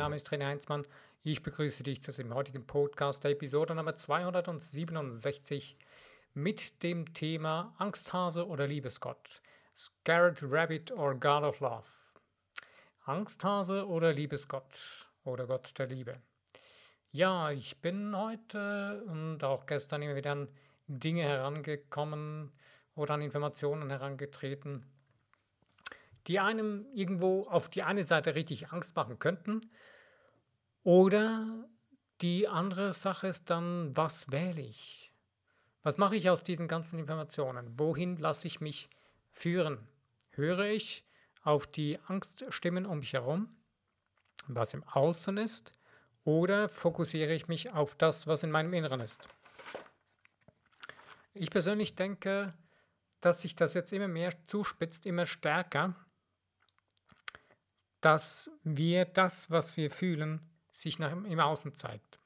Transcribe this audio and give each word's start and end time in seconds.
Name 0.00 0.16
ist 0.16 0.30
René 0.30 0.46
Heinzmann. 0.46 0.86
Ich 1.24 1.42
begrüße 1.42 1.82
dich 1.82 2.00
zu 2.00 2.10
dem 2.10 2.32
heutigen 2.32 2.66
Podcast, 2.66 3.22
der 3.22 3.32
Episode 3.32 3.74
Nummer 3.74 3.96
267 3.96 5.76
mit 6.32 6.82
dem 6.82 7.12
Thema 7.12 7.74
Angsthase 7.76 8.46
oder 8.46 8.66
Liebesgott. 8.66 9.42
Scared 9.76 10.38
Rabbit 10.42 10.90
or 10.90 11.14
God 11.14 11.42
of 11.42 11.60
Love. 11.60 11.84
Angsthase 13.04 13.86
oder 13.86 14.14
Liebesgott 14.14 15.10
oder 15.24 15.46
Gott 15.46 15.78
der 15.78 15.88
Liebe. 15.88 16.16
Ja, 17.12 17.50
ich 17.50 17.82
bin 17.82 18.16
heute 18.16 19.04
und 19.06 19.44
auch 19.44 19.66
gestern 19.66 20.00
immer 20.00 20.16
wieder 20.16 20.32
an 20.32 20.48
Dinge 20.86 21.24
herangekommen 21.24 22.52
oder 22.94 23.12
an 23.12 23.20
Informationen 23.20 23.90
herangetreten, 23.90 24.86
die 26.26 26.40
einem 26.40 26.86
irgendwo 26.94 27.46
auf 27.46 27.68
die 27.68 27.82
eine 27.82 28.04
Seite 28.04 28.34
richtig 28.34 28.72
Angst 28.72 28.96
machen 28.96 29.18
könnten. 29.18 29.70
Oder 30.82 31.68
die 32.20 32.48
andere 32.48 32.92
Sache 32.92 33.28
ist 33.28 33.50
dann, 33.50 33.96
was 33.96 34.30
wähle 34.30 34.60
ich? 34.60 35.12
Was 35.82 35.96
mache 35.96 36.16
ich 36.16 36.28
aus 36.28 36.44
diesen 36.44 36.68
ganzen 36.68 36.98
Informationen? 36.98 37.78
Wohin 37.78 38.16
lasse 38.16 38.46
ich 38.46 38.60
mich 38.60 38.90
führen? 39.30 39.88
Höre 40.30 40.66
ich 40.66 41.04
auf 41.42 41.66
die 41.66 41.98
Angststimmen 42.06 42.84
um 42.84 42.98
mich 42.98 43.14
herum, 43.14 43.48
was 44.46 44.74
im 44.74 44.84
Außen 44.84 45.38
ist, 45.38 45.72
oder 46.24 46.68
fokussiere 46.68 47.32
ich 47.32 47.48
mich 47.48 47.72
auf 47.72 47.94
das, 47.94 48.26
was 48.26 48.42
in 48.42 48.50
meinem 48.50 48.74
Inneren 48.74 49.00
ist? 49.00 49.26
Ich 51.32 51.50
persönlich 51.50 51.94
denke, 51.94 52.52
dass 53.20 53.40
sich 53.40 53.56
das 53.56 53.74
jetzt 53.74 53.92
immer 53.92 54.08
mehr 54.08 54.32
zuspitzt, 54.46 55.06
immer 55.06 55.24
stärker 55.26 55.94
dass 58.00 58.50
wir 58.64 59.04
das, 59.04 59.50
was 59.50 59.76
wir 59.76 59.90
fühlen, 59.90 60.40
sich 60.72 60.98
nach, 60.98 61.12
im 61.12 61.40
Außen 61.40 61.74
zeigt. 61.74 62.18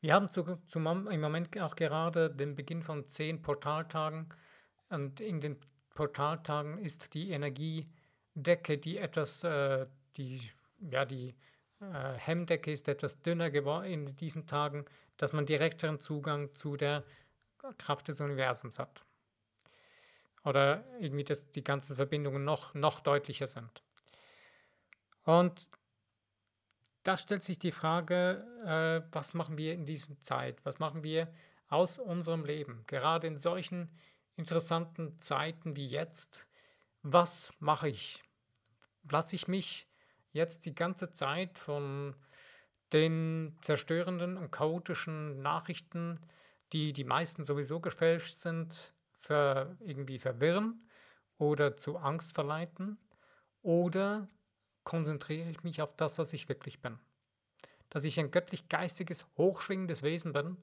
Wir 0.00 0.14
haben 0.14 0.30
zu, 0.30 0.58
zu, 0.68 0.78
im 0.78 1.20
Moment 1.20 1.58
auch 1.60 1.74
gerade 1.74 2.30
den 2.30 2.54
Beginn 2.54 2.82
von 2.82 3.06
zehn 3.06 3.42
Portaltagen 3.42 4.28
und 4.88 5.20
in 5.20 5.40
den 5.40 5.58
Portaltagen 5.94 6.78
ist 6.78 7.14
die 7.14 7.30
Energiedecke, 7.30 8.78
die 8.78 8.98
etwas, 8.98 9.42
äh, 9.42 9.86
die, 10.16 10.40
ja, 10.78 11.04
die 11.04 11.34
äh, 11.80 12.12
Hemmdecke 12.14 12.70
ist 12.70 12.88
etwas 12.88 13.20
dünner 13.22 13.50
geworden 13.50 13.86
in 13.86 14.16
diesen 14.16 14.46
Tagen, 14.46 14.84
dass 15.16 15.32
man 15.32 15.46
direkteren 15.46 15.98
Zugang 15.98 16.54
zu 16.54 16.76
der 16.76 17.04
Kraft 17.78 18.08
des 18.08 18.20
Universums 18.20 18.78
hat. 18.78 19.04
Oder 20.44 20.84
irgendwie, 21.00 21.24
dass 21.24 21.50
die 21.50 21.64
ganzen 21.64 21.96
Verbindungen 21.96 22.44
noch, 22.44 22.74
noch 22.74 23.00
deutlicher 23.00 23.48
sind. 23.48 23.82
Und 25.26 25.68
da 27.02 27.18
stellt 27.18 27.42
sich 27.42 27.58
die 27.58 27.72
Frage, 27.72 28.46
äh, 28.64 29.12
was 29.12 29.34
machen 29.34 29.58
wir 29.58 29.74
in 29.74 29.84
dieser 29.84 30.18
Zeit? 30.20 30.64
Was 30.64 30.78
machen 30.78 31.02
wir 31.02 31.32
aus 31.68 31.98
unserem 31.98 32.44
Leben? 32.44 32.84
Gerade 32.86 33.26
in 33.26 33.36
solchen 33.36 33.90
interessanten 34.36 35.18
Zeiten 35.20 35.74
wie 35.74 35.88
jetzt. 35.88 36.46
Was 37.02 37.52
mache 37.58 37.88
ich? 37.88 38.22
Lasse 39.10 39.34
ich 39.34 39.48
mich 39.48 39.88
jetzt 40.32 40.64
die 40.64 40.76
ganze 40.76 41.10
Zeit 41.10 41.58
von 41.58 42.14
den 42.92 43.58
zerstörenden 43.62 44.36
und 44.36 44.52
chaotischen 44.52 45.42
Nachrichten, 45.42 46.20
die 46.72 46.92
die 46.92 47.04
meisten 47.04 47.42
sowieso 47.42 47.80
gefälscht 47.80 48.36
sind, 48.36 48.94
irgendwie 49.28 50.20
verwirren 50.20 50.88
oder 51.36 51.76
zu 51.76 51.96
Angst 51.96 52.32
verleiten? 52.32 52.96
Oder 53.62 54.28
konzentriere 54.86 55.50
ich 55.50 55.64
mich 55.64 55.82
auf 55.82 55.94
das, 55.96 56.18
was 56.18 56.32
ich 56.32 56.48
wirklich 56.48 56.80
bin. 56.80 56.98
Dass 57.90 58.04
ich 58.04 58.18
ein 58.18 58.30
göttlich-geistiges, 58.30 59.26
hochschwingendes 59.36 60.02
Wesen 60.02 60.32
bin 60.32 60.56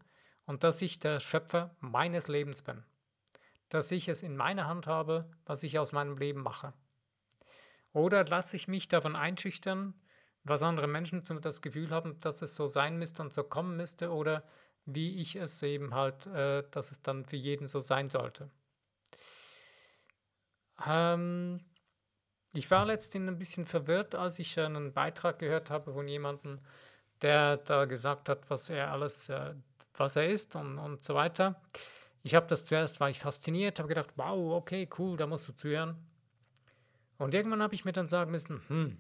und 0.45 0.63
dass 0.63 0.81
ich 0.81 0.99
der 0.99 1.19
Schöpfer 1.19 1.75
meines 1.81 2.29
Lebens 2.29 2.61
bin. 2.61 2.83
Dass 3.67 3.91
ich 3.91 4.07
es 4.07 4.23
in 4.23 4.37
meiner 4.37 4.67
Hand 4.67 4.87
habe, 4.87 5.29
was 5.45 5.61
ich 5.61 5.77
aus 5.77 5.91
meinem 5.91 6.17
Leben 6.17 6.41
mache. 6.41 6.73
Oder 7.91 8.23
lasse 8.23 8.55
ich 8.55 8.67
mich 8.67 8.87
davon 8.87 9.15
einschüchtern, 9.15 9.93
was 10.45 10.63
andere 10.63 10.87
Menschen 10.87 11.21
das 11.41 11.61
Gefühl 11.61 11.91
haben, 11.91 12.19
dass 12.21 12.41
es 12.41 12.55
so 12.55 12.65
sein 12.65 12.97
müsste 12.97 13.21
und 13.21 13.33
so 13.33 13.43
kommen 13.43 13.75
müsste 13.75 14.09
oder 14.09 14.43
wie 14.85 15.19
ich 15.19 15.35
es 15.35 15.61
eben 15.63 15.93
halt, 15.93 16.27
äh, 16.27 16.63
dass 16.71 16.91
es 16.91 17.01
dann 17.01 17.25
für 17.25 17.35
jeden 17.35 17.67
so 17.67 17.81
sein 17.81 18.09
sollte. 18.09 18.49
Ähm, 20.85 21.59
ich 22.53 22.69
war 22.69 22.85
letztens 22.85 23.27
ein 23.27 23.39
bisschen 23.39 23.65
verwirrt, 23.65 24.15
als 24.15 24.39
ich 24.39 24.59
einen 24.59 24.93
Beitrag 24.93 25.39
gehört 25.39 25.71
habe 25.71 25.93
von 25.93 26.07
jemandem, 26.07 26.59
der 27.21 27.57
da 27.57 27.85
gesagt 27.85 28.29
hat, 28.29 28.49
was 28.49 28.69
er 28.69 28.91
alles, 28.91 29.29
äh, 29.29 29.55
was 29.95 30.15
er 30.15 30.29
ist 30.29 30.55
und, 30.55 30.77
und 30.77 31.03
so 31.03 31.15
weiter. 31.15 31.61
Ich 32.21 32.35
habe 32.35 32.47
das 32.47 32.65
zuerst, 32.65 32.99
war 32.99 33.09
ich 33.09 33.19
fasziniert, 33.19 33.79
habe 33.79 33.89
gedacht, 33.89 34.11
wow, 34.15 34.53
okay, 34.53 34.87
cool, 34.97 35.17
da 35.17 35.27
musst 35.27 35.47
du 35.47 35.53
zuhören. 35.53 35.97
Und 37.17 37.33
irgendwann 37.33 37.61
habe 37.63 37.75
ich 37.75 37.85
mir 37.85 37.91
dann 37.91 38.07
sagen 38.07 38.31
müssen, 38.31 38.61
hm, 38.67 38.97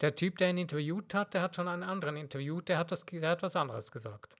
der 0.00 0.14
Typ, 0.14 0.38
der 0.38 0.50
ihn 0.50 0.58
interviewt 0.58 1.14
hat, 1.14 1.34
der 1.34 1.42
hat 1.42 1.56
schon 1.56 1.68
einen 1.68 1.82
anderen 1.82 2.16
interviewt, 2.16 2.68
der 2.68 2.78
hat, 2.78 2.92
das, 2.92 3.04
der 3.04 3.30
hat 3.30 3.42
was 3.42 3.56
anderes 3.56 3.90
gesagt. 3.90 4.34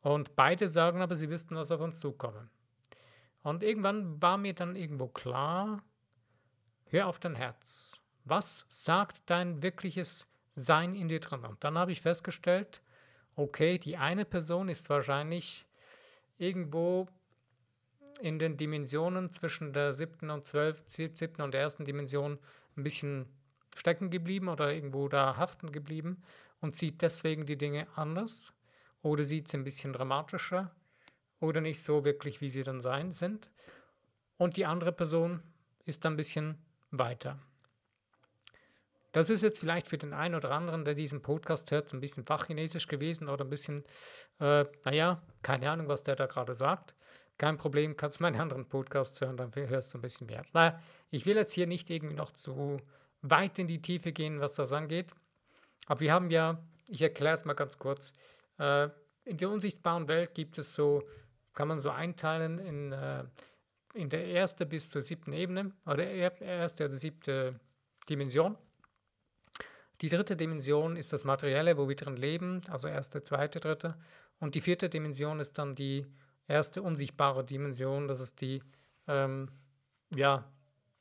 Und 0.00 0.36
beide 0.36 0.68
sagen 0.68 1.02
aber, 1.02 1.16
sie 1.16 1.30
wüssten, 1.30 1.56
was 1.56 1.70
auf 1.70 1.80
uns 1.80 1.98
zukommt. 1.98 2.50
Und 3.42 3.62
irgendwann 3.62 4.20
war 4.20 4.36
mir 4.36 4.54
dann 4.54 4.76
irgendwo 4.76 5.08
klar, 5.08 5.82
Hör 6.90 7.06
auf 7.06 7.18
dein 7.18 7.34
Herz. 7.34 8.00
Was 8.24 8.64
sagt 8.70 9.20
dein 9.26 9.62
wirkliches 9.62 10.26
Sein 10.54 10.94
in 10.94 11.08
dir 11.08 11.20
drin? 11.20 11.44
Und 11.44 11.62
dann 11.62 11.76
habe 11.76 11.92
ich 11.92 12.00
festgestellt, 12.00 12.80
okay, 13.36 13.76
die 13.76 13.98
eine 13.98 14.24
Person 14.24 14.70
ist 14.70 14.88
wahrscheinlich 14.88 15.66
irgendwo 16.38 17.06
in 18.22 18.38
den 18.38 18.56
Dimensionen 18.56 19.30
zwischen 19.30 19.74
der 19.74 19.92
siebten 19.92 20.30
und 20.30 20.46
zwölf, 20.46 20.82
siebten 20.86 21.42
und 21.42 21.52
der 21.52 21.60
ersten 21.60 21.84
Dimension 21.84 22.38
ein 22.74 22.84
bisschen 22.84 23.26
stecken 23.76 24.08
geblieben 24.08 24.48
oder 24.48 24.72
irgendwo 24.72 25.08
da 25.08 25.36
haften 25.36 25.72
geblieben 25.72 26.22
und 26.62 26.74
sieht 26.74 27.02
deswegen 27.02 27.44
die 27.44 27.58
Dinge 27.58 27.86
anders 27.96 28.54
oder 29.02 29.24
sieht 29.24 29.48
sie 29.48 29.58
ein 29.58 29.64
bisschen 29.64 29.92
dramatischer 29.92 30.74
oder 31.38 31.60
nicht 31.60 31.82
so 31.82 32.06
wirklich, 32.06 32.40
wie 32.40 32.48
sie 32.48 32.62
dann 32.62 32.80
sein 32.80 33.12
sind. 33.12 33.50
Und 34.38 34.56
die 34.56 34.64
andere 34.64 34.92
Person 34.92 35.42
ist 35.84 36.06
ein 36.06 36.16
bisschen 36.16 36.56
weiter. 36.90 37.38
Das 39.12 39.30
ist 39.30 39.42
jetzt 39.42 39.58
vielleicht 39.58 39.88
für 39.88 39.98
den 39.98 40.12
einen 40.12 40.34
oder 40.34 40.50
anderen, 40.50 40.84
der 40.84 40.94
diesen 40.94 41.22
Podcast 41.22 41.70
hört, 41.70 41.92
ein 41.92 42.00
bisschen 42.00 42.24
Fachchinesisch 42.24 42.88
gewesen 42.88 43.28
oder 43.28 43.44
ein 43.44 43.50
bisschen, 43.50 43.84
äh, 44.38 44.64
naja, 44.84 45.22
keine 45.42 45.70
Ahnung, 45.70 45.88
was 45.88 46.02
der 46.02 46.14
da 46.14 46.26
gerade 46.26 46.54
sagt. 46.54 46.94
Kein 47.38 47.56
Problem, 47.56 47.96
kannst 47.96 48.20
meine 48.20 48.40
anderen 48.40 48.68
Podcasts 48.68 49.20
hören, 49.20 49.36
dann 49.36 49.52
hörst 49.54 49.94
du 49.94 49.98
ein 49.98 50.02
bisschen 50.02 50.26
mehr. 50.26 50.44
Naja, 50.52 50.80
ich 51.10 51.24
will 51.24 51.36
jetzt 51.36 51.52
hier 51.52 51.66
nicht 51.66 51.88
irgendwie 51.88 52.16
noch 52.16 52.32
zu 52.32 52.80
weit 53.22 53.58
in 53.58 53.66
die 53.66 53.80
Tiefe 53.80 54.12
gehen, 54.12 54.40
was 54.40 54.54
das 54.56 54.72
angeht. 54.72 55.12
Aber 55.86 56.00
wir 56.00 56.12
haben 56.12 56.30
ja, 56.30 56.62
ich 56.88 57.00
erkläre 57.00 57.34
es 57.34 57.44
mal 57.44 57.54
ganz 57.54 57.78
kurz, 57.78 58.12
äh, 58.58 58.88
in 59.24 59.36
der 59.36 59.50
unsichtbaren 59.50 60.08
Welt 60.08 60.34
gibt 60.34 60.58
es 60.58 60.74
so, 60.74 61.02
kann 61.54 61.68
man 61.68 61.80
so 61.80 61.90
einteilen 61.90 62.58
in 62.58 62.92
äh, 62.92 63.24
in 63.94 64.08
der 64.10 64.26
ersten 64.28 64.68
bis 64.68 64.90
zur 64.90 65.02
siebten 65.02 65.32
Ebene 65.32 65.72
oder 65.86 66.04
erste 66.06 66.84
oder 66.84 66.96
siebte 66.96 67.58
Dimension. 68.08 68.56
Die 70.00 70.08
dritte 70.08 70.36
Dimension 70.36 70.96
ist 70.96 71.12
das 71.12 71.24
Materielle, 71.24 71.76
wo 71.76 71.88
wir 71.88 71.96
drin 71.96 72.16
leben, 72.16 72.62
also 72.68 72.86
erste, 72.86 73.22
zweite, 73.22 73.58
dritte. 73.58 73.96
Und 74.38 74.54
die 74.54 74.60
vierte 74.60 74.88
Dimension 74.88 75.40
ist 75.40 75.58
dann 75.58 75.72
die 75.72 76.06
erste 76.46 76.82
unsichtbare 76.82 77.44
Dimension, 77.44 78.06
das 78.06 78.20
ist 78.20 78.40
die, 78.40 78.62
ähm, 79.08 79.50
ja, 80.14 80.44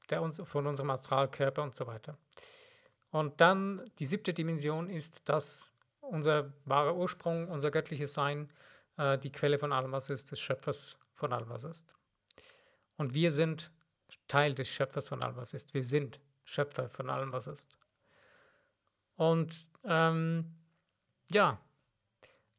der 0.09 0.21
uns, 0.21 0.41
von 0.43 0.65
unserem 0.65 0.89
Astralkörper 0.89 1.61
und 1.61 1.75
so 1.75 1.85
weiter. 1.85 2.17
Und 3.11 3.39
dann 3.39 3.89
die 3.99 4.05
siebte 4.05 4.33
Dimension 4.33 4.89
ist 4.89 5.21
das, 5.29 5.71
unser 6.01 6.53
wahrer 6.65 6.95
Ursprung, 6.95 7.47
unser 7.47 7.69
göttliches 7.71 8.13
Sein, 8.13 8.49
äh, 8.97 9.17
die 9.17 9.31
Quelle 9.31 9.59
von 9.59 9.71
allem, 9.71 9.91
was 9.91 10.09
ist, 10.09 10.31
des 10.31 10.39
Schöpfers 10.39 10.97
von 11.13 11.33
allem, 11.33 11.49
was 11.49 11.63
ist. 11.63 11.95
Und 12.97 13.13
wir 13.13 13.31
sind 13.31 13.71
Teil 14.27 14.53
des 14.53 14.67
Schöpfers 14.67 15.09
von 15.09 15.21
allem, 15.23 15.35
was 15.35 15.53
ist. 15.53 15.73
Wir 15.73 15.83
sind 15.83 16.19
Schöpfer 16.43 16.89
von 16.89 17.09
allem, 17.09 17.31
was 17.31 17.47
ist. 17.47 17.77
Und 19.15 19.67
ähm, 19.83 20.55
ja, 21.29 21.59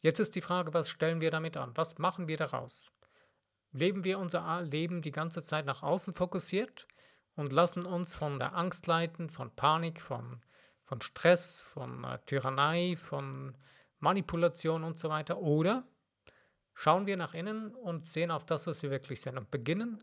jetzt 0.00 0.18
ist 0.18 0.34
die 0.34 0.40
Frage, 0.40 0.74
was 0.74 0.90
stellen 0.90 1.20
wir 1.20 1.30
damit 1.30 1.56
an? 1.56 1.76
Was 1.76 1.98
machen 1.98 2.28
wir 2.28 2.36
daraus? 2.36 2.92
Leben 3.72 4.04
wir 4.04 4.18
unser 4.18 4.62
Leben 4.62 5.02
die 5.02 5.12
ganze 5.12 5.42
Zeit 5.42 5.66
nach 5.66 5.82
außen 5.82 6.14
fokussiert 6.14 6.86
und 7.34 7.52
lassen 7.52 7.84
uns 7.84 8.14
von 8.14 8.38
der 8.38 8.54
Angst 8.54 8.86
leiten, 8.86 9.30
von 9.30 9.54
Panik, 9.54 10.00
von, 10.00 10.42
von 10.84 11.00
Stress, 11.00 11.60
von 11.60 12.04
äh, 12.04 12.18
Tyrannei, 12.26 12.96
von 12.96 13.56
Manipulation 14.00 14.84
und 14.84 14.98
so 14.98 15.08
weiter? 15.08 15.38
Oder 15.38 15.86
schauen 16.74 17.06
wir 17.06 17.16
nach 17.16 17.34
innen 17.34 17.74
und 17.74 18.06
sehen 18.06 18.30
auf 18.30 18.44
das, 18.44 18.66
was 18.66 18.82
wir 18.82 18.90
wirklich 18.90 19.20
sind 19.20 19.38
und 19.38 19.50
beginnen 19.50 20.02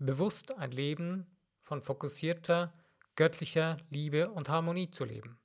bewusst 0.00 0.50
ein 0.52 0.72
Leben 0.72 1.26
von 1.62 1.82
fokussierter, 1.82 2.72
göttlicher 3.14 3.76
Liebe 3.90 4.30
und 4.30 4.48
Harmonie 4.48 4.90
zu 4.90 5.04
leben. 5.04 5.38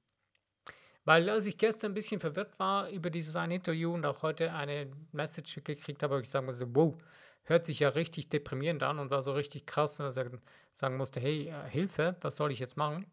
Weil 1.04 1.30
als 1.30 1.46
ich 1.46 1.60
gestern 1.60 1.92
ein 1.92 1.94
bisschen 1.94 2.19
verwirrt 2.19 2.57
war 2.57 2.90
über 2.90 3.12
dieses 3.12 3.36
eine 3.36 3.56
Interview 3.56 3.94
und 3.94 4.06
auch 4.06 4.24
heute 4.24 4.52
eine 4.54 4.92
Message 5.12 5.62
gekriegt 5.63 6.02
habe, 6.02 6.16
habe 6.16 6.24
ich 6.24 6.30
sagen 6.30 6.48
musste, 6.48 6.74
wow, 6.75 6.96
hört 7.44 7.66
sich 7.66 7.80
ja 7.80 7.90
richtig 7.90 8.30
deprimierend 8.30 8.81
an 8.81 8.98
und 8.98 9.12
war 9.12 9.22
so 9.22 9.34
richtig 9.34 9.68
krass 9.68 10.00
und 10.00 10.10
sagen, 10.12 10.42
sagen 10.74 10.98
musste, 10.98 11.19
hey, 11.19 11.50
äh, 11.50 11.69
Hilfe, 11.69 12.16
was 12.22 12.38
soll 12.38 12.52
ich 12.52 12.60
jetzt 12.60 12.75
machen? 12.75 13.06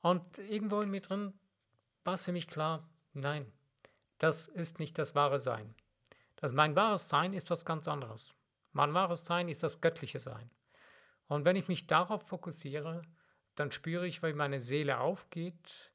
Und 0.00 0.38
irgendwo 0.38 0.80
in 0.80 0.90
mir 0.90 1.02
drin 1.02 1.34
war 2.04 2.14
es 2.14 2.24
für 2.24 2.32
mich 2.32 2.48
klar, 2.48 2.88
nein, 3.12 3.52
das 4.16 4.46
ist 4.46 4.78
nicht 4.78 4.96
das 4.96 5.14
wahre 5.14 5.40
Sein. 5.40 5.74
Das, 6.36 6.52
mein 6.52 6.74
wahres 6.74 7.08
Sein 7.08 7.34
ist 7.34 7.50
was 7.50 7.64
ganz 7.66 7.86
anderes. 7.86 8.34
Mein 8.78 8.94
wahres 8.94 9.24
Sein 9.24 9.48
ist 9.48 9.64
das 9.64 9.80
göttliche 9.80 10.20
Sein. 10.20 10.52
Und 11.26 11.44
wenn 11.44 11.56
ich 11.56 11.66
mich 11.66 11.88
darauf 11.88 12.22
fokussiere, 12.28 13.02
dann 13.56 13.72
spüre 13.72 14.06
ich, 14.06 14.22
wie 14.22 14.32
meine 14.34 14.60
Seele 14.60 15.00
aufgeht, 15.00 15.90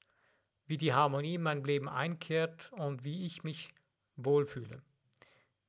wie 0.66 0.76
die 0.76 0.92
Harmonie 0.92 1.36
in 1.36 1.44
mein 1.44 1.64
Leben 1.64 1.88
einkehrt 1.88 2.74
und 2.74 3.06
wie 3.06 3.26
ich 3.26 3.46
mich 3.46 3.74
wohlfühle. 4.18 4.82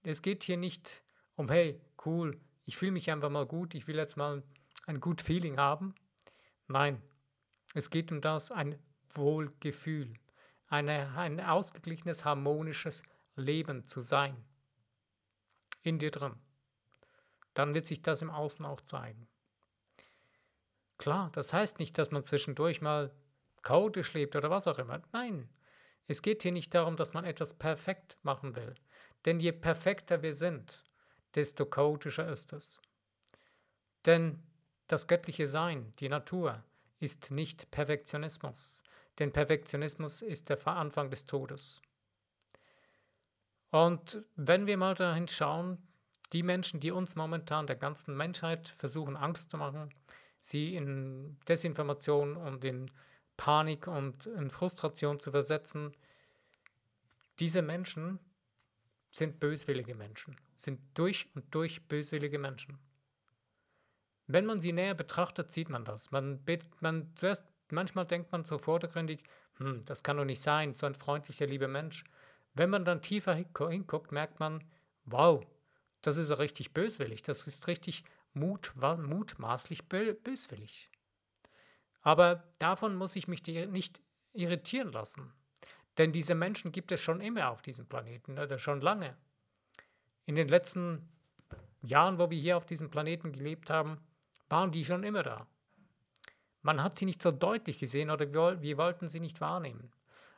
Es 0.02 0.22
geht 0.22 0.43
hier 0.43 0.56
nicht 0.56 1.05
um, 1.37 1.49
hey, 1.49 1.81
cool, 2.05 2.40
ich 2.64 2.76
fühle 2.76 2.90
mich 2.90 3.08
einfach 3.12 3.31
mal 3.31 3.46
gut, 3.46 3.76
ich 3.76 3.87
will 3.87 3.94
jetzt 3.94 4.16
mal 4.16 4.43
ein 4.87 4.99
gut 4.99 5.22
Feeling 5.22 5.56
haben. 5.56 5.94
Nein, 6.66 7.00
es 7.75 7.90
geht 7.90 8.11
um 8.11 8.22
das, 8.22 8.50
ein 8.50 8.76
Wohlgefühl, 9.11 10.14
eine, 10.66 11.16
ein 11.16 11.40
ausgeglichenes, 11.40 12.25
harmonisches 12.25 13.05
Leben 13.37 13.87
zu 13.87 14.00
sein. 14.00 14.37
In 15.82 16.00
dir 16.00 16.11
drin. 16.11 16.34
Dann 17.54 17.74
wird 17.74 17.86
sich 17.86 18.02
das 18.02 18.22
im 18.22 18.30
Außen 18.30 18.64
auch 18.64 18.80
zeigen. 18.80 19.28
Klar, 20.98 21.30
das 21.32 21.52
heißt 21.52 21.78
nicht, 21.78 21.98
dass 21.98 22.10
man 22.10 22.24
zwischendurch 22.24 22.80
mal 22.80 23.12
chaotisch 23.62 24.12
lebt 24.14 24.36
oder 24.36 24.50
was 24.50 24.68
auch 24.68 24.78
immer. 24.78 25.02
Nein, 25.12 25.48
es 26.06 26.22
geht 26.22 26.42
hier 26.42 26.52
nicht 26.52 26.74
darum, 26.74 26.96
dass 26.96 27.14
man 27.14 27.24
etwas 27.24 27.54
perfekt 27.54 28.18
machen 28.22 28.54
will. 28.56 28.74
Denn 29.24 29.40
je 29.40 29.52
perfekter 29.52 30.22
wir 30.22 30.34
sind, 30.34 30.84
desto 31.34 31.64
chaotischer 31.64 32.28
ist 32.28 32.52
es. 32.52 32.78
Denn 34.04 34.42
das 34.86 35.06
göttliche 35.06 35.46
Sein, 35.46 35.94
die 35.98 36.08
Natur, 36.08 36.62
ist 37.00 37.30
nicht 37.30 37.70
Perfektionismus. 37.70 38.82
Denn 39.18 39.32
Perfektionismus 39.32 40.22
ist 40.22 40.48
der 40.48 40.66
Anfang 40.66 41.10
des 41.10 41.26
Todes. 41.26 41.80
Und 43.70 44.22
wenn 44.36 44.66
wir 44.66 44.76
mal 44.76 44.94
dahin 44.94 45.26
schauen, 45.26 45.78
die 46.34 46.42
Menschen, 46.42 46.81
die 46.81 46.90
uns 46.90 47.14
momentan 47.14 47.69
der 47.69 47.76
ganzen 47.76 48.16
Menschheit 48.16 48.69
versuchen, 48.78 49.16
Angst 49.16 49.50
zu 49.50 49.56
machen, 49.56 49.94
sie 50.40 50.75
in 50.75 51.38
Desinformation 51.48 52.36
und 52.36 52.64
in 52.64 52.90
Panik 53.36 53.86
und 53.86 54.26
in 54.26 54.50
Frustration 54.50 55.20
zu 55.20 55.31
versetzen. 55.31 55.96
Diese 57.38 57.62
Menschen 57.62 58.19
sind 59.12 59.38
böswillige 59.38 59.94
Menschen, 59.94 60.36
sind 60.54 60.81
durch 60.94 61.28
und 61.36 61.54
durch 61.54 61.86
böswillige 61.86 62.40
Menschen. 62.40 62.78
Wenn 64.26 64.44
man 64.44 64.60
sie 64.60 64.72
näher 64.72 64.94
betrachtet, 64.94 65.52
sieht 65.52 65.69
man 65.69 65.84
das. 65.84 66.10
Man, 66.10 66.44
man 66.80 67.12
zuerst, 67.14 67.44
manchmal 67.70 68.06
denkt 68.06 68.32
man 68.32 68.44
so 68.44 68.58
vordergründig, 68.58 69.22
hm, 69.58 69.84
das 69.84 70.02
kann 70.02 70.16
doch 70.16 70.25
nicht 70.25 70.42
sein, 70.42 70.72
so 70.72 70.87
ein 70.87 70.96
freundlicher, 70.96 71.46
lieber 71.46 71.69
Mensch. 71.69 72.02
Wenn 72.54 72.70
man 72.70 72.84
dann 72.84 73.02
tiefer 73.02 73.34
hinguckt, 73.34 74.10
merkt 74.10 74.40
man, 74.40 74.64
wow, 75.04 75.44
das 76.06 76.18
ist 76.18 76.30
richtig 76.38 76.72
böswillig, 76.72 77.22
das 77.22 77.46
ist 77.46 77.66
richtig 77.66 78.04
mut, 78.34 78.72
mutmaßlich 78.76 79.88
böswillig. 79.88 80.90
Aber 82.02 82.44
davon 82.58 82.94
muss 82.94 83.16
ich 83.16 83.26
mich 83.26 83.42
nicht 83.46 84.00
irritieren 84.34 84.92
lassen. 84.92 85.32
Denn 85.96 86.12
diese 86.12 86.34
Menschen 86.34 86.72
gibt 86.72 86.92
es 86.92 87.00
schon 87.00 87.22
immer 87.22 87.48
auf 87.48 87.62
diesem 87.62 87.86
Planeten, 87.86 88.32
oder 88.32 88.46
ne, 88.46 88.58
schon 88.58 88.82
lange. 88.82 89.16
In 90.26 90.34
den 90.34 90.48
letzten 90.48 91.08
Jahren, 91.80 92.18
wo 92.18 92.28
wir 92.28 92.38
hier 92.38 92.58
auf 92.58 92.66
diesem 92.66 92.90
Planeten 92.90 93.32
gelebt 93.32 93.70
haben, 93.70 93.98
waren 94.50 94.72
die 94.72 94.84
schon 94.84 95.04
immer 95.04 95.22
da. 95.22 95.46
Man 96.60 96.82
hat 96.82 96.98
sie 96.98 97.06
nicht 97.06 97.22
so 97.22 97.30
deutlich 97.30 97.78
gesehen 97.78 98.10
oder 98.10 98.30
wir, 98.32 98.60
wir 98.60 98.76
wollten 98.76 99.08
sie 99.08 99.20
nicht 99.20 99.40
wahrnehmen. 99.40 99.90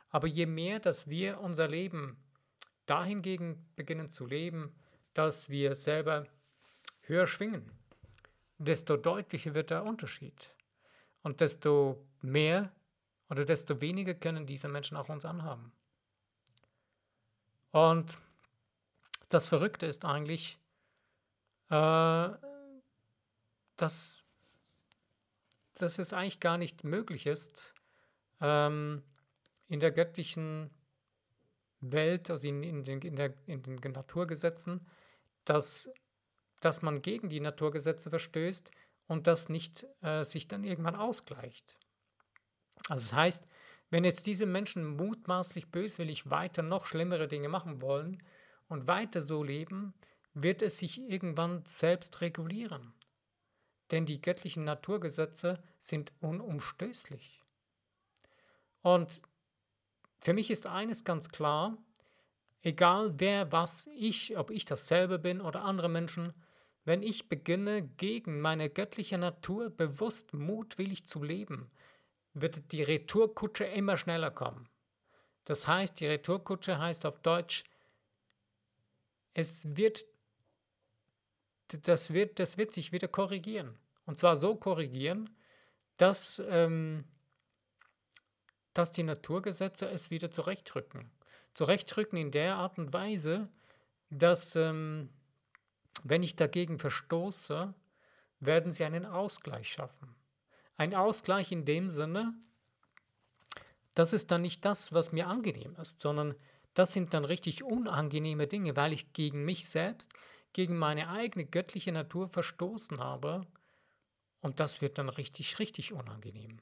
Aber 0.09 0.27
je 0.27 0.45
mehr, 0.45 0.79
dass 0.79 1.09
wir 1.09 1.41
unser 1.41 1.67
Leben 1.67 2.15
dahingegen 2.85 3.65
beginnen 3.75 4.09
zu 4.09 4.25
leben, 4.25 4.73
dass 5.17 5.49
wir 5.49 5.73
selber 5.73 6.27
höher 7.01 7.25
schwingen, 7.25 7.71
desto 8.59 8.97
deutlicher 8.97 9.55
wird 9.55 9.71
der 9.71 9.83
Unterschied. 9.83 10.53
Und 11.23 11.41
desto 11.41 12.05
mehr 12.21 12.71
oder 13.27 13.43
desto 13.43 13.81
weniger 13.81 14.13
können 14.13 14.45
diese 14.45 14.67
Menschen 14.67 14.95
auch 14.95 15.09
uns 15.09 15.25
anhaben. 15.25 15.71
Und 17.71 18.19
das 19.29 19.47
Verrückte 19.47 19.87
ist 19.87 20.05
eigentlich, 20.05 20.59
äh, 21.69 22.29
dass, 23.75 24.23
dass 25.73 25.97
es 25.97 26.13
eigentlich 26.13 26.39
gar 26.39 26.59
nicht 26.59 26.83
möglich 26.83 27.25
ist, 27.25 27.73
ähm, 28.39 29.01
in 29.67 29.79
der 29.79 29.91
göttlichen 29.91 30.69
Welt, 31.81 32.29
also 32.29 32.47
in, 32.47 32.61
in, 32.61 32.83
den, 32.83 33.01
in, 33.01 33.15
der, 33.15 33.33
in 33.47 33.63
den 33.63 33.91
Naturgesetzen, 33.91 34.87
dass, 35.47 35.89
dass 36.59 36.81
man 36.81 37.01
gegen 37.01 37.29
die 37.29 37.39
Naturgesetze 37.39 38.09
verstößt 38.09 38.69
und 39.07 39.27
das 39.27 39.49
nicht 39.49 39.87
äh, 40.01 40.23
sich 40.23 40.47
dann 40.47 40.63
irgendwann 40.63 40.95
ausgleicht. 40.95 41.77
Also 42.89 43.09
das 43.09 43.13
heißt, 43.13 43.47
wenn 43.89 44.03
jetzt 44.03 44.27
diese 44.27 44.45
Menschen 44.45 44.97
mutmaßlich 44.97 45.71
böswillig 45.71 46.29
weiter 46.29 46.61
noch 46.61 46.85
schlimmere 46.85 47.27
Dinge 47.27 47.47
machen 47.47 47.81
wollen 47.81 48.21
und 48.67 48.87
weiter 48.87 49.21
so 49.21 49.43
leben, 49.43 49.93
wird 50.33 50.61
es 50.61 50.77
sich 50.77 50.99
irgendwann 50.99 51.63
selbst 51.65 52.19
regulieren. 52.19 52.93
Denn 53.91 54.05
die 54.05 54.19
göttlichen 54.19 54.65
Naturgesetze 54.65 55.63
sind 55.79 56.11
unumstößlich. 56.19 57.41
Und 58.81 59.21
für 60.19 60.33
mich 60.33 60.51
ist 60.51 60.67
eines 60.67 61.05
ganz 61.05 61.29
klar, 61.29 61.77
egal 62.61 63.19
wer 63.19 63.51
was 63.51 63.87
ich, 63.95 64.37
ob 64.37 64.51
ich 64.51 64.65
dasselbe 64.65 65.19
bin 65.19 65.41
oder 65.41 65.63
andere 65.63 65.89
Menschen, 65.89 66.33
wenn 66.85 67.03
ich 67.03 67.27
beginne, 67.27 67.83
gegen 67.83 68.39
meine 68.39 68.69
göttliche 68.69 69.17
Natur 69.17 69.69
bewusst 69.69 70.33
mutwillig 70.33 71.05
zu 71.05 71.21
leben, 71.23 71.69
wird 72.33 72.71
die 72.71 72.83
Retourkutsche 72.83 73.65
immer 73.65 73.97
schneller 73.97 74.31
kommen. 74.31 74.69
Das 75.43 75.67
heißt, 75.67 75.99
die 75.99 76.07
Retourkutsche 76.07 76.77
heißt 76.77 77.05
auf 77.05 77.19
Deutsch, 77.19 77.63
es 79.33 79.75
wird, 79.75 80.05
das 81.67 82.13
wird, 82.13 82.39
das 82.39 82.57
wird 82.57 82.71
sich 82.71 82.91
wieder 82.91 83.07
korrigieren. 83.07 83.77
Und 84.05 84.17
zwar 84.17 84.35
so 84.35 84.55
korrigieren, 84.55 85.29
dass, 85.97 86.41
ähm, 86.47 87.03
dass 88.73 88.91
die 88.91 89.03
Naturgesetze 89.03 89.89
es 89.89 90.09
wieder 90.09 90.31
zurechtrücken. 90.31 91.11
Zurechtrücken 91.57 92.19
in 92.19 92.29
der 92.29 92.57
Art 92.57 92.77
und 92.77 92.93
Weise, 92.93 93.49
dass 94.11 94.55
ähm, 94.55 95.09
wenn 96.03 96.21
ich 96.21 96.35
dagegen 96.35 96.77
verstoße, 96.77 97.73
werden 98.39 98.71
sie 98.71 98.83
einen 98.83 99.07
Ausgleich 99.07 99.67
schaffen. 99.67 100.13
Ein 100.75 100.93
Ausgleich 100.93 101.51
in 101.51 101.65
dem 101.65 101.89
Sinne, 101.89 102.35
das 103.95 104.13
ist 104.13 104.29
dann 104.29 104.43
nicht 104.43 104.65
das, 104.65 104.93
was 104.93 105.11
mir 105.11 105.25
angenehm 105.25 105.75
ist, 105.77 105.99
sondern 105.99 106.35
das 106.75 106.93
sind 106.93 107.15
dann 107.15 107.25
richtig 107.25 107.63
unangenehme 107.63 108.45
Dinge, 108.45 108.75
weil 108.75 108.93
ich 108.93 109.13
gegen 109.13 109.43
mich 109.43 109.67
selbst, 109.67 110.13
gegen 110.53 110.77
meine 110.77 111.09
eigene 111.09 111.43
göttliche 111.43 111.91
Natur 111.91 112.29
verstoßen 112.29 112.99
habe. 112.99 113.47
Und 114.41 114.59
das 114.59 114.83
wird 114.83 114.99
dann 114.99 115.09
richtig, 115.09 115.57
richtig 115.57 115.91
unangenehm. 115.91 116.59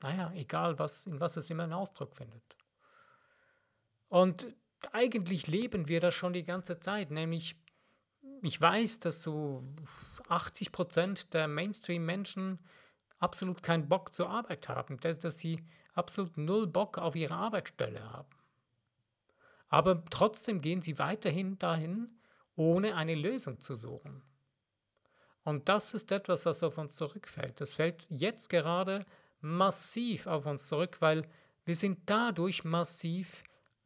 Naja, 0.00 0.30
egal, 0.36 0.78
was, 0.78 1.06
in 1.06 1.18
was 1.18 1.36
es 1.36 1.50
immer 1.50 1.64
einen 1.64 1.72
Ausdruck 1.72 2.14
findet. 2.14 2.44
Und 4.14 4.46
eigentlich 4.92 5.48
leben 5.48 5.88
wir 5.88 5.98
das 5.98 6.14
schon 6.14 6.34
die 6.34 6.44
ganze 6.44 6.78
Zeit, 6.78 7.10
nämlich 7.10 7.56
ich 8.42 8.60
weiß, 8.60 9.00
dass 9.00 9.20
so 9.20 9.64
80 10.28 10.70
Prozent 10.70 11.34
der 11.34 11.48
Mainstream-Menschen 11.48 12.60
absolut 13.18 13.64
keinen 13.64 13.88
Bock 13.88 14.14
zur 14.14 14.30
Arbeit 14.30 14.68
haben, 14.68 15.00
dass, 15.00 15.18
dass 15.18 15.40
sie 15.40 15.66
absolut 15.94 16.36
null 16.36 16.68
Bock 16.68 16.96
auf 16.96 17.16
ihre 17.16 17.34
Arbeitsstelle 17.34 18.08
haben. 18.12 18.30
Aber 19.68 20.04
trotzdem 20.04 20.60
gehen 20.60 20.80
sie 20.80 21.00
weiterhin 21.00 21.58
dahin, 21.58 22.20
ohne 22.54 22.94
eine 22.94 23.16
Lösung 23.16 23.58
zu 23.58 23.74
suchen. 23.74 24.22
Und 25.42 25.68
das 25.68 25.92
ist 25.92 26.12
etwas, 26.12 26.46
was 26.46 26.62
auf 26.62 26.78
uns 26.78 26.94
zurückfällt. 26.94 27.60
Das 27.60 27.74
fällt 27.74 28.06
jetzt 28.10 28.48
gerade 28.48 29.04
massiv 29.40 30.28
auf 30.28 30.46
uns 30.46 30.68
zurück, 30.68 31.00
weil 31.00 31.26
wir 31.64 31.74
sind 31.74 31.98
dadurch 32.06 32.62
massiv 32.62 33.42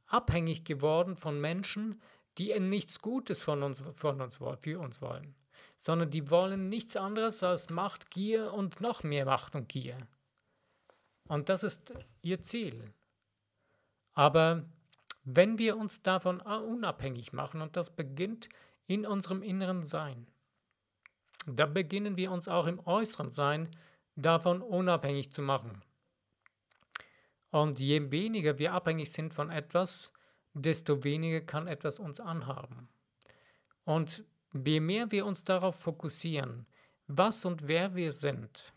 abhängig 0.08 0.64
geworden 0.64 1.16
von 1.16 1.40
Menschen, 1.40 2.00
die 2.38 2.58
nichts 2.60 3.00
Gutes 3.00 3.42
von 3.42 3.62
uns, 3.62 3.82
von 3.94 4.20
uns, 4.20 4.38
für 4.60 4.78
uns 4.78 5.00
wollen, 5.00 5.34
sondern 5.76 6.10
die 6.10 6.30
wollen 6.30 6.68
nichts 6.68 6.96
anderes 6.96 7.42
als 7.42 7.70
Macht, 7.70 8.10
Gier 8.10 8.52
und 8.52 8.80
noch 8.80 9.02
mehr 9.02 9.24
Macht 9.24 9.54
und 9.54 9.68
Gier. 9.68 9.96
Und 11.28 11.48
das 11.48 11.62
ist 11.62 11.92
ihr 12.22 12.40
Ziel. 12.40 12.92
Aber 14.14 14.64
wenn 15.24 15.58
wir 15.58 15.76
uns 15.76 16.02
davon 16.02 16.40
unabhängig 16.40 17.32
machen, 17.32 17.60
und 17.60 17.76
das 17.76 17.94
beginnt 17.94 18.48
in 18.86 19.04
unserem 19.04 19.42
inneren 19.42 19.84
Sein, 19.84 20.26
da 21.46 21.66
beginnen 21.66 22.16
wir 22.16 22.30
uns 22.30 22.48
auch 22.48 22.66
im 22.66 22.80
äußeren 22.86 23.30
Sein 23.30 23.68
davon 24.16 24.62
unabhängig 24.62 25.32
zu 25.32 25.42
machen. 25.42 25.82
Und 27.50 27.80
je 27.80 28.10
weniger 28.10 28.58
wir 28.58 28.72
abhängig 28.72 29.10
sind 29.12 29.32
von 29.32 29.50
etwas, 29.50 30.12
desto 30.52 31.04
weniger 31.04 31.40
kann 31.40 31.66
etwas 31.66 31.98
uns 31.98 32.20
anhaben. 32.20 32.88
Und 33.84 34.24
je 34.52 34.80
mehr 34.80 35.10
wir 35.10 35.24
uns 35.24 35.44
darauf 35.44 35.76
fokussieren, 35.76 36.66
was 37.06 37.44
und 37.44 37.66
wer 37.66 37.94
wir 37.94 38.12
sind, 38.12 38.74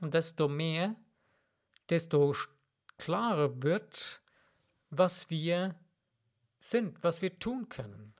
desto 0.00 0.48
mehr, 0.48 0.96
desto 1.88 2.34
klarer 2.98 3.62
wird, 3.62 4.20
was 4.90 5.30
wir 5.30 5.76
sind, 6.58 7.02
was 7.04 7.22
wir 7.22 7.38
tun 7.38 7.68
können. 7.68 8.14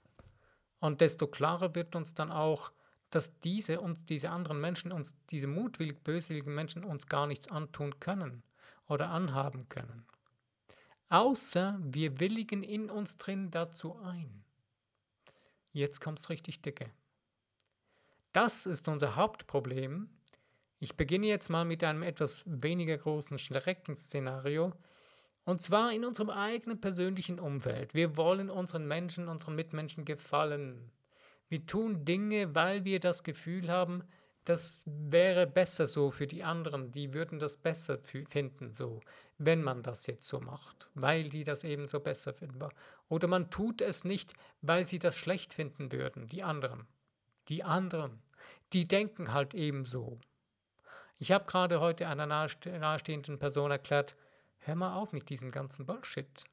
Und 0.78 1.00
desto 1.00 1.26
klarer 1.26 1.74
wird 1.74 1.96
uns 1.96 2.14
dann 2.14 2.30
auch, 2.30 2.70
dass 3.10 3.40
diese 3.40 3.80
uns, 3.80 4.04
diese 4.04 4.30
anderen 4.30 4.60
Menschen, 4.60 4.92
uns, 4.92 5.16
diese 5.30 5.46
mutwillig 5.48 6.04
böswilligen 6.04 6.54
Menschen 6.54 6.84
uns 6.84 7.08
gar 7.08 7.26
nichts 7.26 7.48
antun 7.48 7.98
können 7.98 8.42
oder 8.88 9.10
anhaben 9.10 9.68
können. 9.68 10.06
Außer 11.08 11.78
wir 11.82 12.18
willigen 12.20 12.62
in 12.62 12.90
uns 12.90 13.16
drin 13.16 13.50
dazu 13.50 13.96
ein. 13.96 14.44
Jetzt 15.72 16.00
kommt 16.00 16.18
es 16.18 16.30
richtig 16.30 16.62
dicke. 16.62 16.90
Das 18.32 18.66
ist 18.66 18.88
unser 18.88 19.16
Hauptproblem. 19.16 20.10
Ich 20.78 20.96
beginne 20.96 21.26
jetzt 21.26 21.48
mal 21.48 21.64
mit 21.64 21.84
einem 21.84 22.02
etwas 22.02 22.42
weniger 22.46 22.98
großen 22.98 23.38
Schreckenszenario. 23.38 24.72
Und 25.44 25.62
zwar 25.62 25.92
in 25.92 26.04
unserem 26.04 26.30
eigenen 26.30 26.80
persönlichen 26.80 27.38
Umfeld. 27.38 27.94
Wir 27.94 28.16
wollen 28.16 28.50
unseren 28.50 28.86
Menschen, 28.86 29.28
unseren 29.28 29.54
Mitmenschen 29.54 30.04
gefallen. 30.04 30.90
Wir 31.48 31.64
tun 31.64 32.04
Dinge, 32.04 32.54
weil 32.54 32.84
wir 32.84 32.98
das 32.98 33.22
Gefühl 33.22 33.70
haben, 33.70 34.02
das 34.46 34.84
wäre 34.86 35.46
besser 35.46 35.86
so 35.86 36.10
für 36.10 36.26
die 36.26 36.44
anderen. 36.44 36.92
Die 36.92 37.12
würden 37.12 37.38
das 37.38 37.56
besser 37.56 37.98
finden, 37.98 38.72
so, 38.72 39.00
wenn 39.38 39.60
man 39.62 39.82
das 39.82 40.06
jetzt 40.06 40.28
so 40.28 40.40
macht, 40.40 40.88
weil 40.94 41.28
die 41.28 41.42
das 41.42 41.64
eben 41.64 41.88
so 41.88 41.98
besser 41.98 42.32
finden. 42.32 42.64
Oder 43.08 43.26
man 43.26 43.50
tut 43.50 43.80
es 43.80 44.04
nicht, 44.04 44.34
weil 44.62 44.84
sie 44.84 45.00
das 45.00 45.16
schlecht 45.16 45.52
finden 45.52 45.90
würden, 45.90 46.28
die 46.28 46.44
anderen. 46.44 46.86
Die 47.48 47.64
anderen, 47.64 48.22
die 48.72 48.86
denken 48.86 49.32
halt 49.32 49.52
eben 49.52 49.84
so. 49.84 50.18
Ich 51.18 51.32
habe 51.32 51.46
gerade 51.46 51.80
heute 51.80 52.06
einer 52.06 52.26
nahestehenden 52.26 53.38
Person 53.38 53.70
erklärt, 53.72 54.14
hör 54.58 54.76
mal 54.76 54.94
auf 54.94 55.12
mit 55.12 55.28
diesem 55.28 55.50
ganzen 55.50 55.86
Bullshit. 55.86 56.44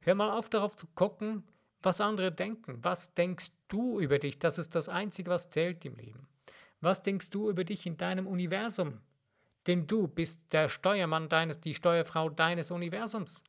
Hör 0.00 0.16
mal 0.16 0.36
auf 0.36 0.48
darauf 0.48 0.74
zu 0.74 0.88
gucken, 0.88 1.46
was 1.80 2.00
andere 2.00 2.32
denken. 2.32 2.82
Was 2.82 3.14
denkst 3.14 3.52
du 3.68 4.00
über 4.00 4.18
dich? 4.18 4.38
Das 4.40 4.58
ist 4.58 4.74
das 4.74 4.88
Einzige, 4.88 5.30
was 5.30 5.50
zählt 5.50 5.84
im 5.84 5.94
Leben. 5.94 6.26
Was 6.80 7.02
denkst 7.02 7.30
du 7.30 7.50
über 7.50 7.64
dich 7.64 7.86
in 7.86 7.96
deinem 7.96 8.26
Universum? 8.26 9.00
Denn 9.66 9.86
du 9.86 10.08
bist 10.08 10.52
der 10.52 10.68
Steuermann 10.68 11.28
deines, 11.28 11.60
die 11.60 11.74
Steuerfrau 11.74 12.30
deines 12.30 12.70
Universums. 12.70 13.44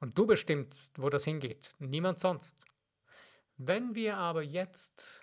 Und 0.00 0.16
du 0.18 0.26
bestimmst, 0.26 0.98
wo 0.98 1.10
das 1.10 1.24
hingeht, 1.24 1.74
niemand 1.78 2.18
sonst. 2.18 2.56
Wenn 3.56 3.94
wir 3.94 4.16
aber 4.16 4.42
jetzt 4.42 5.22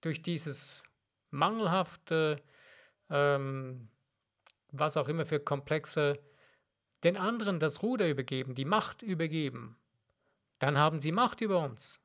durch 0.00 0.22
dieses 0.22 0.82
mangelhafte, 1.30 2.42
ähm, 3.10 3.88
was 4.70 4.96
auch 4.96 5.08
immer 5.08 5.26
für 5.26 5.40
komplexe, 5.40 6.20
den 7.04 7.16
anderen 7.16 7.60
das 7.60 7.82
Ruder 7.82 8.08
übergeben, 8.08 8.54
die 8.54 8.64
Macht 8.64 9.02
übergeben, 9.02 9.76
dann 10.58 10.78
haben 10.78 11.00
sie 11.00 11.12
Macht 11.12 11.40
über 11.40 11.58
uns. 11.58 12.00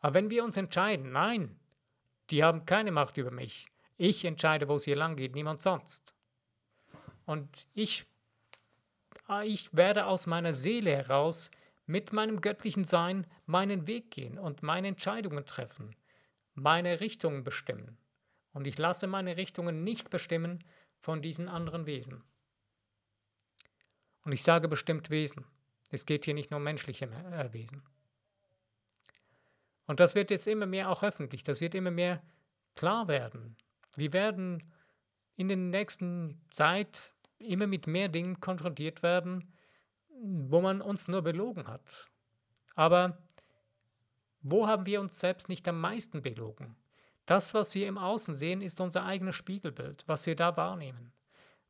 Aber 0.00 0.14
wenn 0.14 0.30
wir 0.30 0.44
uns 0.44 0.56
entscheiden, 0.56 1.12
nein, 1.12 1.60
die 2.32 2.42
haben 2.42 2.64
keine 2.64 2.90
Macht 2.90 3.18
über 3.18 3.30
mich, 3.30 3.68
ich 3.98 4.24
entscheide, 4.24 4.66
wo 4.66 4.76
es 4.76 4.84
hier 4.84 4.96
lang 4.96 5.16
geht, 5.16 5.34
niemand 5.34 5.60
sonst. 5.60 6.14
Und 7.26 7.68
ich, 7.74 8.06
ich 9.44 9.76
werde 9.76 10.06
aus 10.06 10.26
meiner 10.26 10.54
Seele 10.54 10.90
heraus 10.90 11.50
mit 11.86 12.12
meinem 12.12 12.40
göttlichen 12.40 12.84
Sein 12.84 13.26
meinen 13.46 13.86
Weg 13.86 14.10
gehen 14.10 14.38
und 14.38 14.62
meine 14.62 14.88
Entscheidungen 14.88 15.44
treffen, 15.44 15.94
meine 16.54 17.00
Richtungen 17.00 17.44
bestimmen. 17.44 17.98
Und 18.54 18.66
ich 18.66 18.78
lasse 18.78 19.06
meine 19.06 19.36
Richtungen 19.36 19.84
nicht 19.84 20.10
bestimmen 20.10 20.64
von 21.00 21.22
diesen 21.22 21.48
anderen 21.48 21.86
Wesen. 21.86 22.24
Und 24.24 24.32
ich 24.32 24.42
sage 24.42 24.68
bestimmt 24.68 25.10
Wesen. 25.10 25.44
Es 25.90 26.06
geht 26.06 26.24
hier 26.24 26.34
nicht 26.34 26.50
nur 26.50 26.58
um 26.58 26.64
menschliche 26.64 27.06
äh, 27.06 27.52
Wesen. 27.52 27.82
Und 29.86 30.00
das 30.00 30.14
wird 30.14 30.30
jetzt 30.30 30.46
immer 30.46 30.66
mehr 30.66 30.90
auch 30.90 31.02
öffentlich, 31.02 31.42
das 31.44 31.60
wird 31.60 31.74
immer 31.74 31.90
mehr 31.90 32.22
klar 32.74 33.08
werden. 33.08 33.56
Wir 33.96 34.12
werden 34.12 34.62
in 35.36 35.48
der 35.48 35.56
nächsten 35.56 36.40
Zeit 36.50 37.12
immer 37.38 37.66
mit 37.66 37.86
mehr 37.86 38.08
Dingen 38.08 38.40
konfrontiert 38.40 39.02
werden, 39.02 39.52
wo 40.08 40.60
man 40.60 40.80
uns 40.80 41.08
nur 41.08 41.22
belogen 41.22 41.66
hat. 41.66 41.82
Aber 42.74 43.18
wo 44.40 44.66
haben 44.66 44.86
wir 44.86 45.00
uns 45.00 45.18
selbst 45.18 45.48
nicht 45.48 45.66
am 45.68 45.80
meisten 45.80 46.22
belogen? 46.22 46.76
Das, 47.26 47.54
was 47.54 47.74
wir 47.74 47.86
im 47.86 47.98
Außen 47.98 48.34
sehen, 48.34 48.60
ist 48.60 48.80
unser 48.80 49.04
eigenes 49.04 49.36
Spiegelbild, 49.36 50.04
was 50.06 50.26
wir 50.26 50.36
da 50.36 50.56
wahrnehmen. 50.56 51.12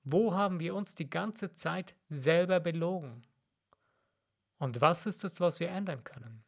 Wo 0.05 0.35
haben 0.35 0.59
wir 0.61 0.75
uns 0.75 0.95
die 0.95 1.09
ganze 1.11 1.55
Zeit 1.55 1.95
selber 2.09 2.61
belogen? 2.61 3.27
Und 4.59 4.81
was 4.81 5.07
ist 5.07 5.25
es, 5.25 5.41
was 5.41 5.61
wir 5.61 5.69
ändern 5.69 6.03
können? 6.03 6.45